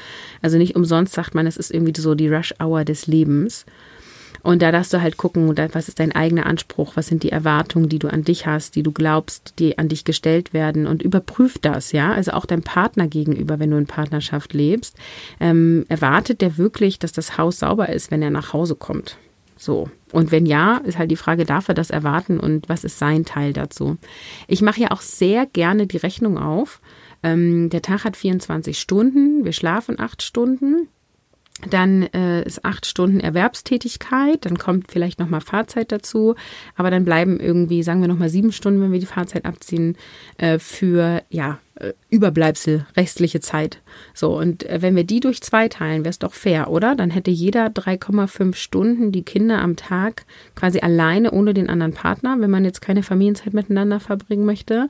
Also 0.43 0.59
nicht 0.59 0.77
umsonst 0.77 1.15
sagt 1.15 1.35
man, 1.35 1.49
es 1.49 1.57
ist 1.57 1.73
irgendwie 1.73 2.01
so 2.01 2.15
die 2.15 2.29
Rush-Hour 2.29 2.85
des 2.85 3.09
Lebens. 3.09 3.67
Und 4.43 4.63
da 4.63 4.73
darfst 4.73 4.93
du 4.93 5.01
halt 5.01 5.17
gucken, 5.17 5.57
was 5.73 5.89
ist 5.89 6.01
dein 6.01 6.13
eigener 6.13 6.47
Anspruch, 6.47 6.97
was 6.97 7.07
sind 7.07 7.23
die 7.23 7.33
Erwartungen, 7.33 7.89
die 7.89 7.99
du 7.99 8.09
an 8.09 8.23
dich 8.25 8.47
hast, 8.47 8.77
die 8.77 8.83
du 8.83 8.93
glaubst, 8.93 9.55
die 9.59 9.79
an 9.79 9.89
dich 9.89 10.05
gestellt 10.05 10.53
werden 10.53 10.87
und 10.87 11.03
überprüf 11.03 11.59
das, 11.59 11.93
ja. 11.93 12.13
Also 12.13 12.33
auch 12.33 12.47
deinem 12.47 12.63
Partner 12.63 13.09
gegenüber, 13.09 13.59
wenn 13.59 13.71
du 13.71 13.77
in 13.77 13.87
Partnerschaft 13.87 14.55
lebst, 14.55 14.97
ähm, 15.41 15.85
erwartet 15.89 16.41
der 16.41 16.57
wirklich, 16.59 16.99
dass 16.99 17.13
das 17.13 17.39
Haus 17.39 17.59
sauber 17.59 17.89
ist, 17.89 18.11
wenn 18.11 18.23
er 18.23 18.31
nach 18.31 18.53
Hause 18.53 18.75
kommt. 18.75 19.19
So. 19.57 19.91
Und 20.13 20.31
wenn 20.31 20.47
ja, 20.47 20.79
ist 20.79 20.99
halt 20.99 21.11
die 21.11 21.17
Frage, 21.17 21.45
darf 21.45 21.69
er 21.69 21.75
das 21.75 21.91
erwarten 21.91 22.41
und 22.41 22.69
was 22.69 22.85
ist 22.85 22.99
sein 22.99 23.25
Teil 23.25 23.53
dazu? 23.53 23.99
Ich 24.47 24.63
mache 24.63 24.81
ja 24.81 24.91
auch 24.93 25.03
sehr 25.03 25.45
gerne 25.47 25.87
die 25.87 25.97
Rechnung 25.99 26.39
auf. 26.39 26.81
Ähm, 27.23 27.69
der 27.69 27.83
Tag 27.83 28.05
hat 28.05 28.17
24 28.17 28.79
Stunden, 28.79 29.45
wir 29.45 29.53
schlafen 29.53 29.99
acht 29.99 30.23
Stunden. 30.23 30.89
Dann 31.69 32.03
äh, 32.15 32.43
ist 32.45 32.65
acht 32.65 32.87
Stunden 32.87 33.19
Erwerbstätigkeit, 33.19 34.45
dann 34.45 34.59
kommt 34.59 34.93
vielleicht 34.93 35.19
nochmal 35.19 35.41
Fahrzeit 35.41 35.91
dazu, 35.91 36.37
aber 36.77 36.91
dann 36.91 37.05
bleiben 37.05 37.41
irgendwie, 37.41 37.83
sagen 37.83 38.01
wir 38.01 38.09
nochmal 38.09 38.29
sieben 38.29 38.53
Stunden, 38.53 38.81
wenn 38.81 38.93
wir 38.93 39.01
die 39.01 39.07
Fahrzeit 39.07 39.45
abziehen, 39.45 39.97
äh, 40.37 40.61
für 40.61 41.23
ja 41.31 41.59
Überbleibsel, 42.11 42.87
restliche 42.97 43.41
Zeit. 43.41 43.81
So, 44.15 44.37
und 44.37 44.65
äh, 44.65 44.83
wenn 44.83 44.97
wir 44.97 45.05
die 45.05 45.21
durch 45.21 45.41
zwei 45.43 45.69
teilen, 45.69 46.01
wäre 46.01 46.11
es 46.11 46.19
doch 46.19 46.35
fair, 46.35 46.71
oder? 46.71 46.95
Dann 46.95 47.11
hätte 47.11 47.31
jeder 47.31 47.67
3,5 47.67 48.55
Stunden 48.55 49.13
die 49.13 49.23
Kinder 49.23 49.61
am 49.61 49.77
Tag 49.77 50.25
quasi 50.55 50.81
alleine 50.81 51.31
ohne 51.31 51.55
den 51.55 51.69
anderen 51.69 51.93
Partner, 51.93 52.37
wenn 52.41 52.51
man 52.51 52.65
jetzt 52.65 52.81
keine 52.81 53.03
Familienzeit 53.03 53.55
miteinander 53.55 54.01
verbringen 54.01 54.45
möchte. 54.45 54.89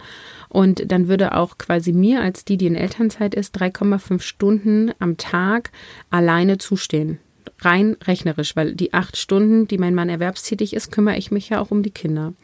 Und 0.48 0.90
dann 0.90 1.09
würde 1.09 1.35
auch 1.35 1.59
quasi 1.59 1.92
mir 1.92 2.22
als 2.22 2.44
die, 2.44 2.57
die 2.57 2.66
in 2.66 2.74
Elternzeit 2.74 3.35
ist, 3.35 3.59
3,5 3.61 4.20
Stunden 4.20 4.92
am 4.98 5.16
Tag 5.16 5.70
alleine 6.11 6.59
zustehen 6.59 7.18
rein 7.61 7.97
rechnerisch, 8.05 8.57
weil 8.57 8.75
die 8.75 8.94
acht 8.94 9.16
Stunden, 9.16 9.66
die 9.66 9.79
mein 9.79 9.94
Mann 9.94 10.09
erwerbstätig 10.09 10.75
ist, 10.75 10.92
kümmere 10.92 11.16
ich 11.16 11.31
mich 11.31 11.49
ja 11.49 11.61
auch 11.61 11.71
um 11.71 11.83
die 11.83 11.90
Kinder. 11.90 12.35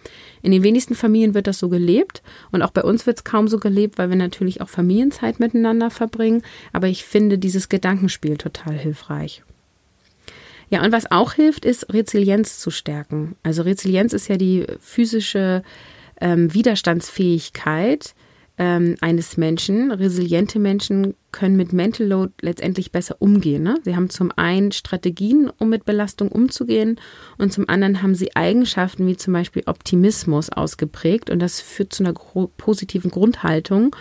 In 0.42 0.52
den 0.52 0.62
wenigsten 0.62 0.94
Familien 0.94 1.34
wird 1.34 1.46
das 1.46 1.58
so 1.58 1.68
gelebt 1.68 2.22
und 2.50 2.62
auch 2.62 2.70
bei 2.70 2.82
uns 2.82 3.06
wird 3.06 3.18
es 3.18 3.24
kaum 3.24 3.48
so 3.48 3.58
gelebt, 3.58 3.98
weil 3.98 4.10
wir 4.10 4.16
natürlich 4.16 4.60
auch 4.60 4.68
Familienzeit 4.68 5.40
miteinander 5.40 5.90
verbringen. 5.90 6.42
Aber 6.72 6.88
ich 6.88 7.04
finde 7.04 7.38
dieses 7.38 7.68
Gedankenspiel 7.68 8.36
total 8.36 8.74
hilfreich. 8.74 9.42
Ja, 10.70 10.82
und 10.82 10.92
was 10.92 11.10
auch 11.10 11.34
hilft, 11.34 11.64
ist 11.64 11.92
Resilienz 11.92 12.58
zu 12.58 12.70
stärken. 12.70 13.36
Also 13.42 13.62
Resilienz 13.62 14.12
ist 14.12 14.28
ja 14.28 14.36
die 14.36 14.66
physische 14.80 15.62
ähm, 16.20 16.52
Widerstandsfähigkeit, 16.52 18.14
ähm, 18.58 18.96
eines 19.00 19.36
Menschen. 19.36 19.90
Resiliente 19.90 20.58
Menschen 20.58 21.14
können 21.32 21.56
mit 21.56 21.72
Mental 21.72 22.06
Load 22.06 22.32
letztendlich 22.40 22.92
besser 22.92 23.16
umgehen. 23.18 23.62
Ne? 23.62 23.76
Sie 23.84 23.96
haben 23.96 24.10
zum 24.10 24.30
einen 24.36 24.72
Strategien, 24.72 25.50
um 25.58 25.68
mit 25.68 25.84
Belastung 25.84 26.28
umzugehen 26.28 27.00
und 27.38 27.52
zum 27.52 27.68
anderen 27.68 28.02
haben 28.02 28.14
sie 28.14 28.36
Eigenschaften 28.36 29.06
wie 29.06 29.16
zum 29.16 29.32
Beispiel 29.32 29.64
Optimismus 29.66 30.50
ausgeprägt 30.50 31.30
und 31.30 31.40
das 31.40 31.60
führt 31.60 31.92
zu 31.92 32.04
einer 32.04 32.14
positiven 32.14 33.10
Grundhaltung 33.10 33.94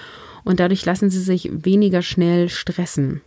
und 0.43 0.59
dadurch 0.59 0.85
lassen 0.85 1.09
sie 1.09 1.21
sich 1.21 1.49
weniger 1.51 2.01
schnell 2.01 2.49
stressen. 2.49 3.21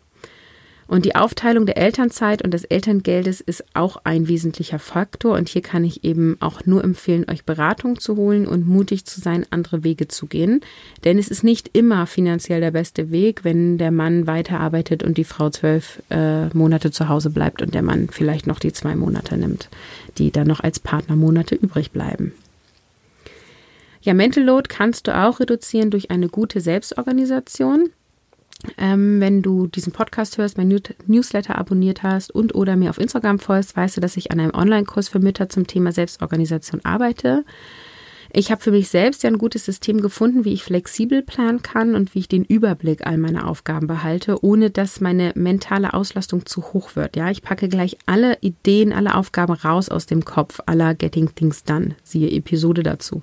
Und 0.89 1.05
die 1.05 1.17
Aufteilung 1.17 1.67
der 1.67 1.79
Elternzeit 1.79 2.43
und 2.43 2.55
des 2.55 2.65
Elterngeldes 2.65 3.41
ist 3.41 3.65
auch 3.75 3.99
ein 4.05 4.29
wesentlicher 4.29 4.79
Faktor. 4.79 5.35
Und 5.35 5.49
hier 5.49 5.63
kann 5.63 5.85
ich 5.85 6.05
eben 6.05 6.37
auch 6.41 6.65
nur 6.65 6.85
empfehlen, 6.85 7.27
euch 7.29 7.45
Beratung 7.45 7.99
zu 7.99 8.17
holen 8.17 8.47
und 8.47 8.69
mutig 8.69 9.05
zu 9.05 9.21
sein, 9.21 9.45
andere 9.51 9.83
Wege 9.83 10.07
zu 10.07 10.27
gehen. 10.27 10.61
Denn 11.05 11.19
es 11.19 11.29
ist 11.29 11.43
nicht 11.43 11.77
immer 11.77 12.07
finanziell 12.07 12.61
der 12.61 12.71
beste 12.71 13.11
Weg, 13.11 13.43
wenn 13.43 13.79
der 13.79 13.91
Mann 13.91 14.29
weiterarbeitet 14.29 15.03
und 15.03 15.19
die 15.19 15.25
Frau 15.25 15.51
zwölf 15.51 16.03
äh, 16.11 16.47
Monate 16.55 16.93
zu 16.93 17.09
Hause 17.09 17.31
bleibt 17.31 17.63
und 17.63 17.75
der 17.75 17.83
Mann 17.83 18.09
vielleicht 18.11 18.47
noch 18.47 18.61
die 18.61 18.73
zwei 18.73 18.95
Monate 18.95 19.37
nimmt, 19.37 19.69
die 20.19 20.31
dann 20.31 20.47
noch 20.47 20.61
als 20.61 20.79
Partnermonate 20.79 21.57
übrig 21.57 21.91
bleiben. 21.91 22.33
Ja, 24.03 24.15
Mental 24.15 24.45
Load 24.45 24.69
kannst 24.69 25.09
du 25.09 25.19
auch 25.19 25.41
reduzieren 25.41 25.91
durch 25.91 26.13
eine 26.13 26.29
gute 26.29 26.61
Selbstorganisation. 26.61 27.91
Ähm, 28.79 29.21
wenn 29.21 29.43
du 29.43 29.67
diesen 29.67 29.93
Podcast 29.93 30.39
hörst, 30.39 30.57
mein 30.57 30.75
Newsletter 31.07 31.59
abonniert 31.59 32.03
hast 32.03 32.35
und 32.35 32.55
oder 32.55 32.77
mir 32.77 32.91
auf 32.91 32.99
Instagram 32.99 33.39
folgst, 33.39 33.77
weißt 33.77 33.97
du, 33.97 34.01
dass 34.01 34.17
ich 34.17 34.33
an 34.33 34.41
einem 34.41 34.55
Online-Kurs 34.55 35.09
für 35.09 35.19
Mütter 35.19 35.49
zum 35.49 35.67
Thema 35.67 35.93
Selbstorganisation 35.93 36.85
arbeite. 36.85 37.45
Ich 38.33 38.51
habe 38.51 38.61
für 38.61 38.71
mich 38.71 38.89
selbst 38.89 39.23
ja 39.23 39.31
ein 39.31 39.39
gutes 39.39 39.65
System 39.65 40.01
gefunden, 40.01 40.45
wie 40.45 40.53
ich 40.53 40.63
flexibel 40.63 41.23
planen 41.23 41.63
kann 41.63 41.95
und 41.95 42.15
wie 42.15 42.19
ich 42.19 42.29
den 42.29 42.45
Überblick 42.45 43.07
all 43.07 43.19
meiner 43.19 43.49
Aufgaben 43.49 43.87
behalte, 43.87 44.45
ohne 44.45 44.71
dass 44.71 45.01
meine 45.01 45.33
mentale 45.35 45.95
Auslastung 45.95 46.45
zu 46.45 46.73
hoch 46.73 46.97
wird. 46.97 47.17
Ja, 47.17 47.31
ich 47.31 47.43
packe 47.43 47.69
gleich 47.69 47.97
alle 48.07 48.37
Ideen, 48.41 48.93
alle 48.93 49.15
Aufgaben 49.15 49.55
raus 49.55 49.89
aus 49.89 50.07
dem 50.07 50.25
Kopf 50.25 50.61
aller 50.67 50.95
Getting 50.95 51.35
Things 51.35 51.65
Done. 51.65 51.95
Siehe 52.03 52.31
Episode 52.31 52.83
dazu. 52.83 53.23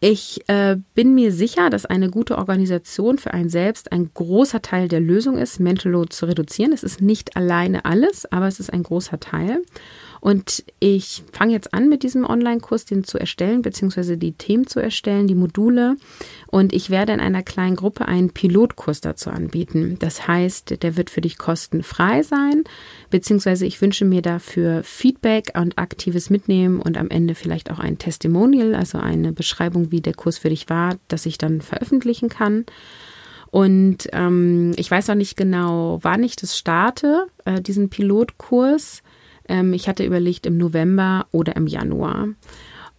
Ich 0.00 0.48
äh, 0.48 0.76
bin 0.94 1.14
mir 1.14 1.32
sicher, 1.32 1.70
dass 1.70 1.84
eine 1.84 2.08
gute 2.08 2.38
Organisation 2.38 3.18
für 3.18 3.34
einen 3.34 3.48
selbst 3.48 3.90
ein 3.90 4.10
großer 4.14 4.62
Teil 4.62 4.86
der 4.86 5.00
Lösung 5.00 5.38
ist, 5.38 5.58
Mental 5.58 5.90
Load 5.90 6.10
zu 6.10 6.26
reduzieren. 6.26 6.72
Es 6.72 6.84
ist 6.84 7.00
nicht 7.00 7.36
alleine 7.36 7.84
alles, 7.84 8.30
aber 8.30 8.46
es 8.46 8.60
ist 8.60 8.72
ein 8.72 8.84
großer 8.84 9.18
Teil. 9.18 9.62
Und 10.20 10.64
ich 10.80 11.22
fange 11.32 11.52
jetzt 11.52 11.72
an 11.74 11.88
mit 11.88 12.02
diesem 12.02 12.24
Online-Kurs, 12.24 12.84
den 12.84 13.04
zu 13.04 13.18
erstellen, 13.18 13.62
beziehungsweise 13.62 14.16
die 14.16 14.32
Themen 14.32 14.66
zu 14.66 14.80
erstellen, 14.80 15.26
die 15.26 15.34
Module. 15.34 15.96
Und 16.48 16.72
ich 16.72 16.90
werde 16.90 17.12
in 17.12 17.20
einer 17.20 17.42
kleinen 17.42 17.76
Gruppe 17.76 18.06
einen 18.06 18.30
Pilotkurs 18.30 19.00
dazu 19.00 19.30
anbieten. 19.30 19.96
Das 19.98 20.26
heißt, 20.26 20.82
der 20.82 20.96
wird 20.96 21.10
für 21.10 21.20
dich 21.20 21.38
kostenfrei 21.38 22.22
sein, 22.22 22.64
beziehungsweise 23.10 23.66
ich 23.66 23.80
wünsche 23.80 24.04
mir 24.04 24.22
dafür 24.22 24.82
Feedback 24.82 25.52
und 25.54 25.78
aktives 25.78 26.30
Mitnehmen 26.30 26.80
und 26.80 26.96
am 26.96 27.10
Ende 27.10 27.34
vielleicht 27.34 27.70
auch 27.70 27.78
ein 27.78 27.98
Testimonial, 27.98 28.74
also 28.74 28.98
eine 28.98 29.32
Beschreibung, 29.32 29.90
wie 29.92 30.00
der 30.00 30.14
Kurs 30.14 30.38
für 30.38 30.50
dich 30.50 30.68
war, 30.68 30.96
dass 31.08 31.26
ich 31.26 31.38
dann 31.38 31.60
veröffentlichen 31.60 32.28
kann. 32.28 32.64
Und 33.50 34.08
ähm, 34.12 34.72
ich 34.76 34.90
weiß 34.90 35.08
auch 35.10 35.14
nicht 35.14 35.36
genau, 35.36 35.98
wann 36.02 36.22
ich 36.22 36.36
das 36.36 36.58
starte, 36.58 37.26
äh, 37.44 37.60
diesen 37.60 37.88
Pilotkurs. 37.88 39.02
Ähm, 39.48 39.72
ich 39.72 39.88
hatte 39.88 40.04
überlegt 40.04 40.46
im 40.46 40.56
November 40.56 41.26
oder 41.32 41.56
im 41.56 41.66
Januar. 41.66 42.28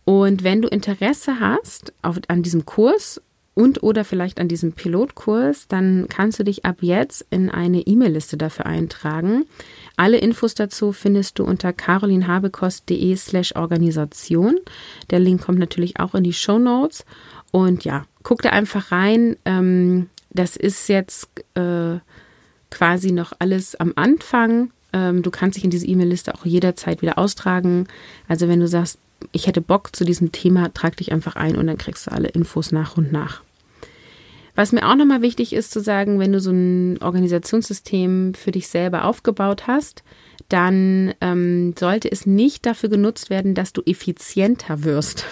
Und 0.06 0.44
wenn 0.44 0.62
du 0.62 0.68
Interesse 0.68 1.40
hast 1.40 1.94
auf, 2.02 2.20
an 2.28 2.42
diesem 2.42 2.66
Kurs 2.66 3.22
und 3.54 3.84
oder 3.84 4.06
vielleicht 4.06 4.40
an 4.40 4.48
diesem 4.48 4.72
Pilotkurs, 4.72 5.68
dann 5.68 6.08
kannst 6.10 6.40
du 6.40 6.44
dich 6.44 6.66
ab 6.66 6.78
jetzt 6.82 7.26
in 7.30 7.50
eine 7.50 7.82
E-Mail-Liste 7.82 8.38
dafür 8.38 8.66
eintragen. 8.66 9.46
Alle 9.98 10.18
Infos 10.18 10.56
dazu 10.56 10.94
findest 10.94 11.40
du 11.40 11.44
unter 11.44 11.74
carolinhabekost.de 11.74 13.16
slash 13.18 13.56
Organisation. 13.56 14.58
Der 15.10 15.20
Link 15.20 15.42
kommt 15.42 15.60
natürlich 15.60 16.00
auch 16.00 16.16
in 16.16 16.24
die 16.24 16.34
Show 16.34 16.58
Notes. 16.58 17.06
Und 17.52 17.84
ja, 17.84 18.06
guck 18.24 18.42
da 18.42 18.52
einfach 18.52 18.92
rein. 18.92 19.36
Ähm, 19.44 20.10
das 20.32 20.56
ist 20.56 20.88
jetzt 20.88 21.30
äh, 21.56 21.98
quasi 22.72 23.12
noch 23.12 23.34
alles 23.40 23.76
am 23.76 23.94
Anfang. 23.96 24.72
Ähm, 24.94 25.22
du 25.22 25.32
kannst 25.32 25.58
dich 25.58 25.64
in 25.64 25.70
diese 25.70 25.88
E-Mail-Liste 25.88 26.34
auch 26.34 26.46
jederzeit 26.46 27.02
wieder 27.02 27.18
austragen. 27.18 27.88
Also 28.28 28.48
wenn 28.48 28.60
du 28.60 28.68
sagst, 28.68 29.00
ich 29.32 29.48
hätte 29.48 29.62
Bock 29.62 29.96
zu 29.96 30.06
diesem 30.06 30.32
Thema, 30.32 30.74
trag 30.74 30.98
dich 30.98 31.12
einfach 31.12 31.36
ein 31.36 31.56
und 31.56 31.68
dann 31.68 31.78
kriegst 31.78 32.08
du 32.08 32.12
alle 32.12 32.30
Infos 32.30 32.72
nach 32.72 32.98
und 32.98 33.12
nach. 33.12 33.42
Was 34.56 34.72
mir 34.72 34.90
auch 34.90 34.96
nochmal 34.96 35.22
wichtig 35.22 35.54
ist 35.54 35.72
zu 35.72 35.80
sagen, 35.80 36.20
wenn 36.20 36.34
du 36.34 36.40
so 36.42 36.52
ein 36.52 37.02
Organisationssystem 37.02 38.34
für 38.34 38.52
dich 38.52 38.68
selber 38.68 39.06
aufgebaut 39.06 39.68
hast, 39.68 40.04
dann 40.50 41.14
ähm, 41.22 41.74
sollte 41.78 42.12
es 42.12 42.26
nicht 42.26 42.66
dafür 42.66 42.90
genutzt 42.90 43.30
werden, 43.30 43.54
dass 43.54 43.72
du 43.72 43.82
effizienter 43.86 44.84
wirst. 44.84 45.26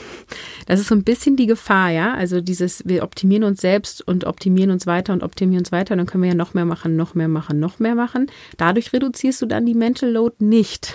Das 0.68 0.80
ist 0.80 0.88
so 0.88 0.96
ein 0.96 1.04
bisschen 1.04 1.36
die 1.36 1.48
Gefahr, 1.48 1.90
ja. 1.90 2.14
Also 2.14 2.42
dieses, 2.42 2.84
wir 2.86 3.04
optimieren 3.04 3.44
uns 3.44 3.62
selbst 3.62 4.08
und 4.08 4.26
optimieren 4.26 4.70
uns 4.70 4.86
weiter 4.86 5.14
und 5.14 5.24
optimieren 5.24 5.62
uns 5.62 5.72
weiter, 5.72 5.96
dann 5.96 6.06
können 6.06 6.24
wir 6.24 6.30
ja 6.30 6.36
noch 6.36 6.54
mehr 6.54 6.66
machen, 6.66 6.96
noch 6.96 7.16
mehr 7.16 7.28
machen, 7.28 7.60
noch 7.60 7.80
mehr 7.80 7.96
machen. 7.96 8.28
Dadurch 8.58 8.94
reduzierst 8.94 9.42
du 9.42 9.46
dann 9.46 9.66
die 9.66 9.74
Mental 9.74 10.12
Load 10.12 10.36
nicht. 10.40 10.94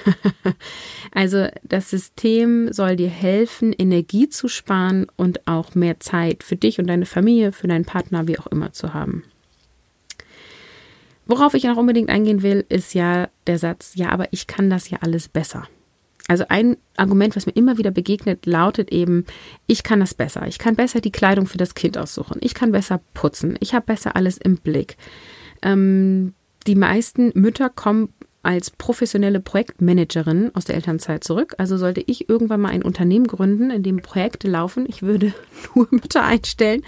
also 1.13 1.47
das 1.63 1.91
System 1.91 2.73
soll 2.73 2.97
dir 2.97 3.09
helfen, 3.09 3.73
Energie 3.73 4.29
zu 4.29 4.49
sparen 4.49 5.07
und 5.17 5.47
auch 5.49 5.75
mehr 5.75 5.99
Zeit 6.01 6.45
für 6.45 6.57
dich 6.57 6.79
und 6.79 6.87
deine 6.87 7.07
Familie, 7.07 7.53
für 7.53 7.67
deinen 7.67 7.85
Partner, 7.85 8.29
wie 8.29 8.39
auch 8.39 8.47
immer 8.47 8.73
zu 8.73 8.95
haben. 8.95 9.25
Worauf 11.27 11.55
ich 11.55 11.65
noch 11.65 11.77
unbedingt 11.77 12.09
eingehen 12.09 12.43
will, 12.43 12.65
ist 12.69 12.95
ja 12.95 13.29
der 13.47 13.59
Satz, 13.59 13.93
ja, 13.95 14.11
aber 14.11 14.33
ich 14.33 14.47
kann 14.47 14.71
das 14.71 14.91
ja 14.91 14.99
alles 15.01 15.29
besser. 15.29 15.69
Also 16.29 16.45
ein 16.49 16.77
Argument, 16.97 17.35
was 17.37 17.47
mir 17.47 17.53
immer 17.53 17.79
wieder 17.79 17.91
begegnet, 17.91 18.47
lautet 18.47 18.93
eben, 18.93 19.27
ich 19.67 19.83
kann 19.83 20.01
das 20.01 20.15
besser. 20.15 20.47
Ich 20.47 20.59
kann 20.59 20.77
besser 20.77 21.01
die 21.01 21.11
Kleidung 21.11 21.47
für 21.47 21.59
das 21.59 21.75
Kind 21.75 21.99
aussuchen. 21.99 22.39
Ich 22.41 22.55
kann 22.55 22.73
besser 22.73 23.01
putzen. 23.13 23.57
Ich 23.61 23.75
habe 23.75 23.87
besser 23.87 24.15
alles 24.17 24.39
im 24.39 24.57
Blick. 24.57 24.97
Ähm, 25.63 26.35
die 26.67 26.77
meisten 26.77 27.33
Mütter 27.35 27.69
kommen 27.69 28.11
als 28.43 28.71
professionelle 28.71 29.41
Projektmanagerin 29.41 30.51
aus 30.55 30.65
der 30.65 30.75
Elternzeit 30.75 31.23
zurück. 31.23 31.55
Also 31.59 31.77
sollte 31.77 32.03
ich 32.07 32.29
irgendwann 32.29 32.61
mal 32.61 32.71
ein 32.71 32.83
Unternehmen 32.83 33.27
gründen, 33.27 33.71
in 33.71 33.83
dem 33.83 33.99
Projekte 33.99 34.49
laufen, 34.49 34.87
ich 34.89 35.03
würde 35.03 35.33
nur 35.75 35.87
Mütter 35.91 36.25
einstellen, 36.25 36.83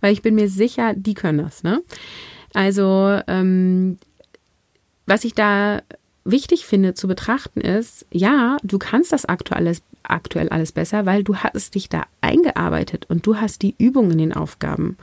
weil 0.00 0.12
ich 0.12 0.22
bin 0.22 0.34
mir 0.34 0.48
sicher, 0.48 0.94
die 0.94 1.14
können 1.14 1.38
das. 1.38 1.62
Ne? 1.62 1.82
Also 2.54 3.20
ähm, 3.26 3.98
was 5.06 5.24
ich 5.24 5.34
da 5.34 5.82
wichtig 6.24 6.66
finde 6.66 6.94
zu 6.94 7.08
betrachten 7.08 7.60
ist, 7.60 8.06
ja, 8.10 8.58
du 8.62 8.78
kannst 8.78 9.12
das 9.12 9.24
aktuell 9.24 9.58
alles, 9.58 9.82
aktuell 10.02 10.48
alles 10.50 10.72
besser, 10.72 11.06
weil 11.06 11.24
du 11.24 11.36
hast 11.36 11.74
dich 11.74 11.88
da 11.88 12.04
eingearbeitet 12.20 13.06
und 13.08 13.26
du 13.26 13.36
hast 13.36 13.62
die 13.62 13.74
Übung 13.78 14.10
in 14.10 14.18
den 14.18 14.32
Aufgaben. 14.34 14.98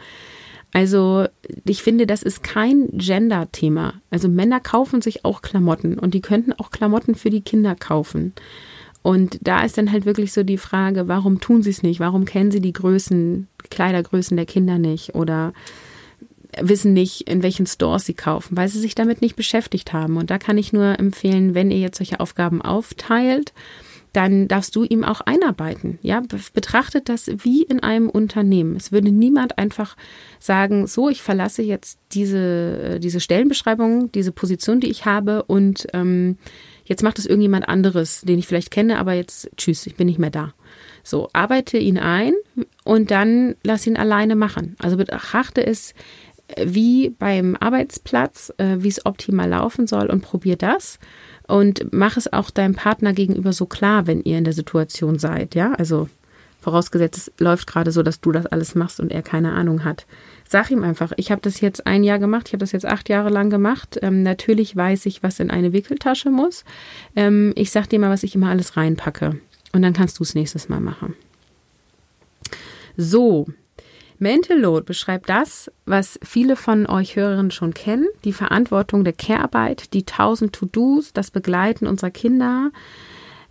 Also 0.73 1.25
ich 1.65 1.81
finde, 1.81 2.05
das 2.05 2.21
ist 2.21 2.43
kein 2.43 2.89
Gender-Thema. 2.91 3.93
Also 4.12 4.27
Männer 4.27 4.60
kaufen 4.60 5.01
sich 5.01 5.23
auch 5.23 5.41
Klamotten 5.41 5.97
und 5.97 6.13
die 6.13 6.21
könnten 6.21 6.53
auch 6.53 6.69
Klamotten 6.69 7.15
für 7.15 7.29
die 7.29 7.41
Kinder 7.41 7.75
kaufen. 7.75 8.34
Und 9.01 9.39
da 9.41 9.63
ist 9.63 9.77
dann 9.77 9.91
halt 9.91 10.05
wirklich 10.05 10.34
so 10.34 10.43
die 10.43 10.58
Frage, 10.58 11.08
warum 11.08 11.39
tun 11.39 11.63
sie 11.63 11.69
es 11.69 11.81
nicht? 11.81 11.99
Warum 11.99 12.25
kennen 12.25 12.51
sie 12.51 12.60
die 12.60 12.73
Größen, 12.73 13.47
Kleidergrößen 13.69 14.36
der 14.36 14.45
Kinder 14.45 14.77
nicht? 14.77 15.15
Oder 15.15 15.53
wissen 16.60 16.93
nicht, 16.93 17.29
in 17.29 17.43
welchen 17.43 17.65
Stores 17.65 18.05
sie 18.05 18.13
kaufen, 18.13 18.58
weil 18.58 18.67
sie 18.67 18.79
sich 18.79 18.95
damit 18.95 19.21
nicht 19.21 19.36
beschäftigt 19.36 19.93
haben. 19.93 20.17
Und 20.17 20.29
da 20.29 20.38
kann 20.38 20.58
ich 20.58 20.73
nur 20.73 20.99
empfehlen, 20.99 21.55
wenn 21.55 21.71
ihr 21.71 21.79
jetzt 21.79 21.97
solche 21.97 22.19
Aufgaben 22.19 22.62
aufteilt, 22.62 23.53
dann 24.15 24.47
darfst 24.47 24.75
du 24.75 24.84
ihm 24.84 25.03
auch 25.03 25.19
einarbeiten. 25.21 25.99
Ja, 26.01 26.21
betrachtet 26.53 27.10
das 27.10 27.29
wie 27.43 27.63
in 27.63 27.81
einem 27.81 28.10
Unternehmen. 28.10 28.77
Es 28.77 28.93
würde 28.93 29.12
niemand 29.12 29.58
einfach 29.58 29.97
sagen, 30.39 30.88
so, 30.88 31.10
ich 31.10 31.21
verlasse 31.21 31.63
jetzt 31.63 31.99
diese, 32.13 32.95
äh, 32.95 32.99
diese 32.99 33.19
Stellenbeschreibung, 33.19 34.12
diese 34.13 34.31
Position, 34.31 34.79
die 34.79 34.89
ich 34.89 35.05
habe 35.05 35.43
und 35.43 35.88
ähm, 35.93 36.38
jetzt 36.86 37.03
macht 37.03 37.19
es 37.19 37.25
irgendjemand 37.25 37.67
anderes, 37.67 38.21
den 38.21 38.39
ich 38.39 38.47
vielleicht 38.47 38.71
kenne, 38.71 38.99
aber 38.99 39.13
jetzt 39.13 39.49
tschüss, 39.58 39.86
ich 39.86 39.95
bin 39.95 40.08
nicht 40.08 40.19
mehr 40.19 40.29
da. 40.29 40.53
So, 41.03 41.29
arbeite 41.34 41.77
ihn 41.77 41.99
ein 41.99 42.34
und 42.84 43.12
dann 43.12 43.55
lass 43.63 43.86
ihn 43.86 43.97
alleine 43.97 44.36
machen. 44.36 44.75
Also 44.79 44.97
betrachte 44.97 45.65
es 45.65 45.93
wie 46.63 47.10
beim 47.10 47.55
Arbeitsplatz, 47.60 48.53
äh, 48.58 48.77
wie 48.79 48.88
es 48.88 49.05
optimal 49.05 49.49
laufen 49.49 49.88
soll 49.88 50.08
und 50.08 50.21
probier 50.21 50.55
das. 50.55 50.99
Und 51.47 51.88
mach 51.91 52.17
es 52.17 52.31
auch 52.31 52.49
deinem 52.49 52.75
Partner 52.75 53.13
gegenüber 53.13 53.53
so 53.53 53.65
klar, 53.65 54.08
wenn 54.08 54.21
ihr 54.21 54.38
in 54.38 54.43
der 54.43 54.53
Situation 54.53 55.19
seid, 55.19 55.55
ja. 55.55 55.73
Also 55.73 56.10
vorausgesetzt, 56.62 57.17
es 57.17 57.31
läuft 57.39 57.67
gerade 57.67 57.91
so, 57.91 58.01
dass 58.01 58.21
du 58.21 58.31
das 58.31 58.47
alles 58.47 58.73
machst 58.73 58.99
und 58.99 59.12
er 59.12 59.21
keine 59.21 59.51
Ahnung 59.51 59.84
hat. 59.84 60.08
Sag 60.47 60.71
ihm 60.71 60.84
einfach, 60.84 61.12
ich 61.17 61.31
habe 61.31 61.41
das 61.41 61.62
jetzt 61.62 61.86
ein 61.86 62.03
Jahr 62.03 62.17
gemacht, 62.17 62.47
ich 62.47 62.53
habe 62.53 62.62
das 62.62 62.71
jetzt 62.71 62.86
acht 62.86 63.08
Jahre 63.10 63.29
lang 63.29 63.51
gemacht. 63.51 63.99
Ähm, 64.01 64.23
natürlich 64.23 64.75
weiß 64.75 65.05
ich, 65.05 65.21
was 65.21 65.39
in 65.39 65.51
eine 65.51 65.73
Wickeltasche 65.73 66.31
muss. 66.31 66.63
Ähm, 67.15 67.53
ich 67.55 67.69
sag 67.69 67.88
dir 67.89 67.99
mal, 67.99 68.10
was 68.10 68.23
ich 68.23 68.34
immer 68.34 68.49
alles 68.49 68.77
reinpacke. 68.77 69.39
Und 69.73 69.81
dann 69.81 69.93
kannst 69.93 70.19
du 70.19 70.23
es 70.23 70.34
nächstes 70.34 70.69
Mal 70.69 70.79
machen. 70.79 71.13
So, 72.97 73.47
Mental 74.19 74.60
Load 74.60 74.86
beschreibt 74.86 75.30
das, 75.30 75.71
was 75.86 76.19
viele 76.23 76.56
von 76.56 76.86
euch 76.88 77.15
Hörerinnen 77.15 77.51
schon 77.51 77.73
kennen, 77.73 78.08
die 78.23 78.34
Verantwortung 78.34 79.04
der 79.04 79.13
Care-Arbeit, 79.13 79.93
die 79.93 80.06
tausend 80.06 80.54
To-Dos, 80.54 81.13
das 81.13 81.32
Begleiten 81.32 81.88
unserer 81.88 82.12
Kinder. 82.12 82.71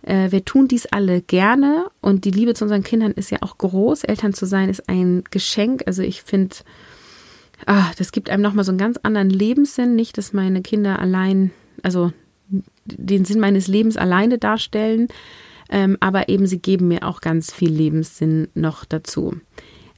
Äh, 0.01 0.31
wir 0.31 0.45
tun 0.45 0.67
dies 0.67 0.85
alle 0.87 1.21
gerne 1.21 1.87
und 2.01 2.25
die 2.25 2.31
Liebe 2.31 2.53
zu 2.53 2.65
unseren 2.65 2.83
Kindern 2.83 3.11
ist 3.11 3.31
ja 3.31 3.39
auch 3.41 3.57
groß. 3.57 4.03
Eltern 4.03 4.33
zu 4.33 4.45
sein 4.45 4.69
ist 4.69 4.89
ein 4.89 5.23
Geschenk. 5.31 5.83
Also 5.85 6.01
ich 6.01 6.21
finde, 6.21 6.55
ah, 7.65 7.91
das 7.97 8.11
gibt 8.11 8.29
einem 8.29 8.43
nochmal 8.43 8.65
so 8.65 8.71
einen 8.71 8.79
ganz 8.79 8.97
anderen 9.03 9.29
Lebenssinn. 9.29 9.95
Nicht, 9.95 10.17
dass 10.17 10.33
meine 10.33 10.61
Kinder 10.61 10.99
allein, 10.99 11.51
also 11.83 12.11
den 12.85 13.25
Sinn 13.25 13.39
meines 13.39 13.67
Lebens 13.67 13.97
alleine 13.97 14.37
darstellen, 14.37 15.07
ähm, 15.69 15.97
aber 15.99 16.29
eben 16.29 16.45
sie 16.45 16.59
geben 16.59 16.87
mir 16.87 17.07
auch 17.07 17.21
ganz 17.21 17.51
viel 17.51 17.71
Lebenssinn 17.71 18.47
noch 18.53 18.85
dazu. 18.85 19.35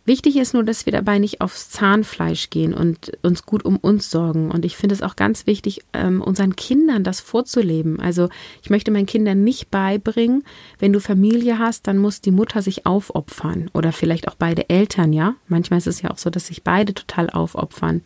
Wichtig 0.08 0.38
ist 0.38 0.54
nur, 0.54 0.64
dass 0.64 0.86
wir 0.86 0.94
dabei 0.94 1.20
nicht 1.20 1.42
aufs 1.42 1.70
Zahnfleisch 1.70 2.50
gehen 2.50 2.74
und 2.74 3.12
uns 3.24 3.46
gut 3.46 3.66
um 3.66 3.76
uns 3.76 4.10
sorgen. 4.10 4.52
Und 4.52 4.64
ich 4.64 4.78
finde 4.78 4.96
es 4.96 5.02
auch 5.02 5.18
ganz 5.18 5.46
wichtig, 5.48 5.82
ähm, 5.92 6.22
unseren 6.22 6.56
Kindern 6.56 7.04
das 7.04 7.20
vorzuleben. 7.20 8.00
Also 8.00 8.30
ich 8.64 8.70
möchte 8.70 8.90
meinen 8.90 9.06
Kindern 9.06 9.44
nicht 9.44 9.70
beibringen, 9.70 10.46
wenn 10.80 10.94
du 10.94 11.02
Familie 11.02 11.60
hast, 11.60 11.88
dann 11.88 11.98
muss 11.98 12.22
die 12.22 12.32
Mutter 12.32 12.62
sich 12.62 12.86
aufopfern. 12.86 13.70
Oder 13.74 13.92
vielleicht 13.92 14.30
auch 14.30 14.36
beide 14.36 14.70
Eltern, 14.70 15.12
ja. 15.12 15.36
Manchmal 15.50 15.80
ist 15.80 15.88
es 15.88 16.02
ja 16.02 16.10
auch 16.10 16.18
so, 16.18 16.30
dass 16.30 16.48
sich 16.48 16.64
beide 16.64 16.94
total 16.94 17.30
aufopfern. 17.30 18.02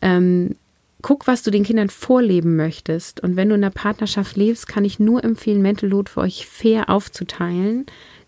Ähm, 0.00 0.56
guck, 1.02 1.26
was 1.26 1.42
du 1.42 1.50
den 1.50 1.64
Kindern 1.64 1.90
vorleben 1.90 2.56
möchtest. 2.56 3.20
Und 3.20 3.36
wenn 3.36 3.50
du 3.50 3.56
in 3.56 3.60
der 3.60 3.68
Partnerschaft 3.68 4.38
lebst, 4.38 4.68
kann 4.68 4.86
ich 4.86 4.98
nur 4.98 5.22
empfehlen, 5.22 5.60
Mental 5.60 5.90
Load 5.90 6.10
für 6.10 6.20
euch 6.20 6.46
fair 6.46 6.88
aufzuteilen 6.88 7.84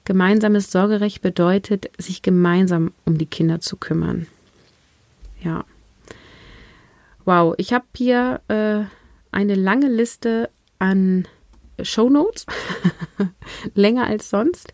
Gemeinsames 0.07 0.71
Sorgerecht 0.71 1.21
bedeutet, 1.21 1.91
sich 1.99 2.23
gemeinsam 2.23 2.93
um 3.05 3.19
die 3.19 3.27
Kinder 3.27 3.61
zu 3.61 3.77
kümmern. 3.77 4.29
Ja. 5.43 5.65
Wow, 7.25 7.55
ich 7.59 7.73
habe 7.73 7.85
hier 7.97 8.41
äh, 8.47 8.85
eine 9.33 9.57
lange 9.57 9.89
Liste 9.89 10.49
an 10.79 11.27
Shownotes, 11.83 12.47
länger 13.75 14.07
als 14.07 14.31
sonst. 14.31 14.73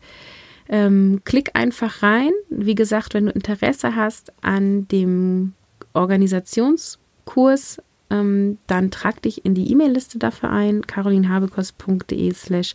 Ähm, 0.68 1.22
klick 1.24 1.50
einfach 1.54 2.02
rein. 2.02 2.32
Wie 2.50 2.74
gesagt, 2.74 3.14
wenn 3.14 3.26
du 3.26 3.32
Interesse 3.32 3.96
hast 3.96 4.34
an 4.42 4.86
dem 4.88 5.54
Organisationskurs, 5.94 7.80
ähm, 8.10 8.58
dann 8.66 8.90
trag 8.90 9.22
dich 9.22 9.46
in 9.46 9.54
die 9.54 9.72
E-Mail-Liste 9.72 10.18
dafür 10.18 10.50
ein, 10.50 10.86
carolinhabekos.de 10.86 12.34
slash 12.34 12.74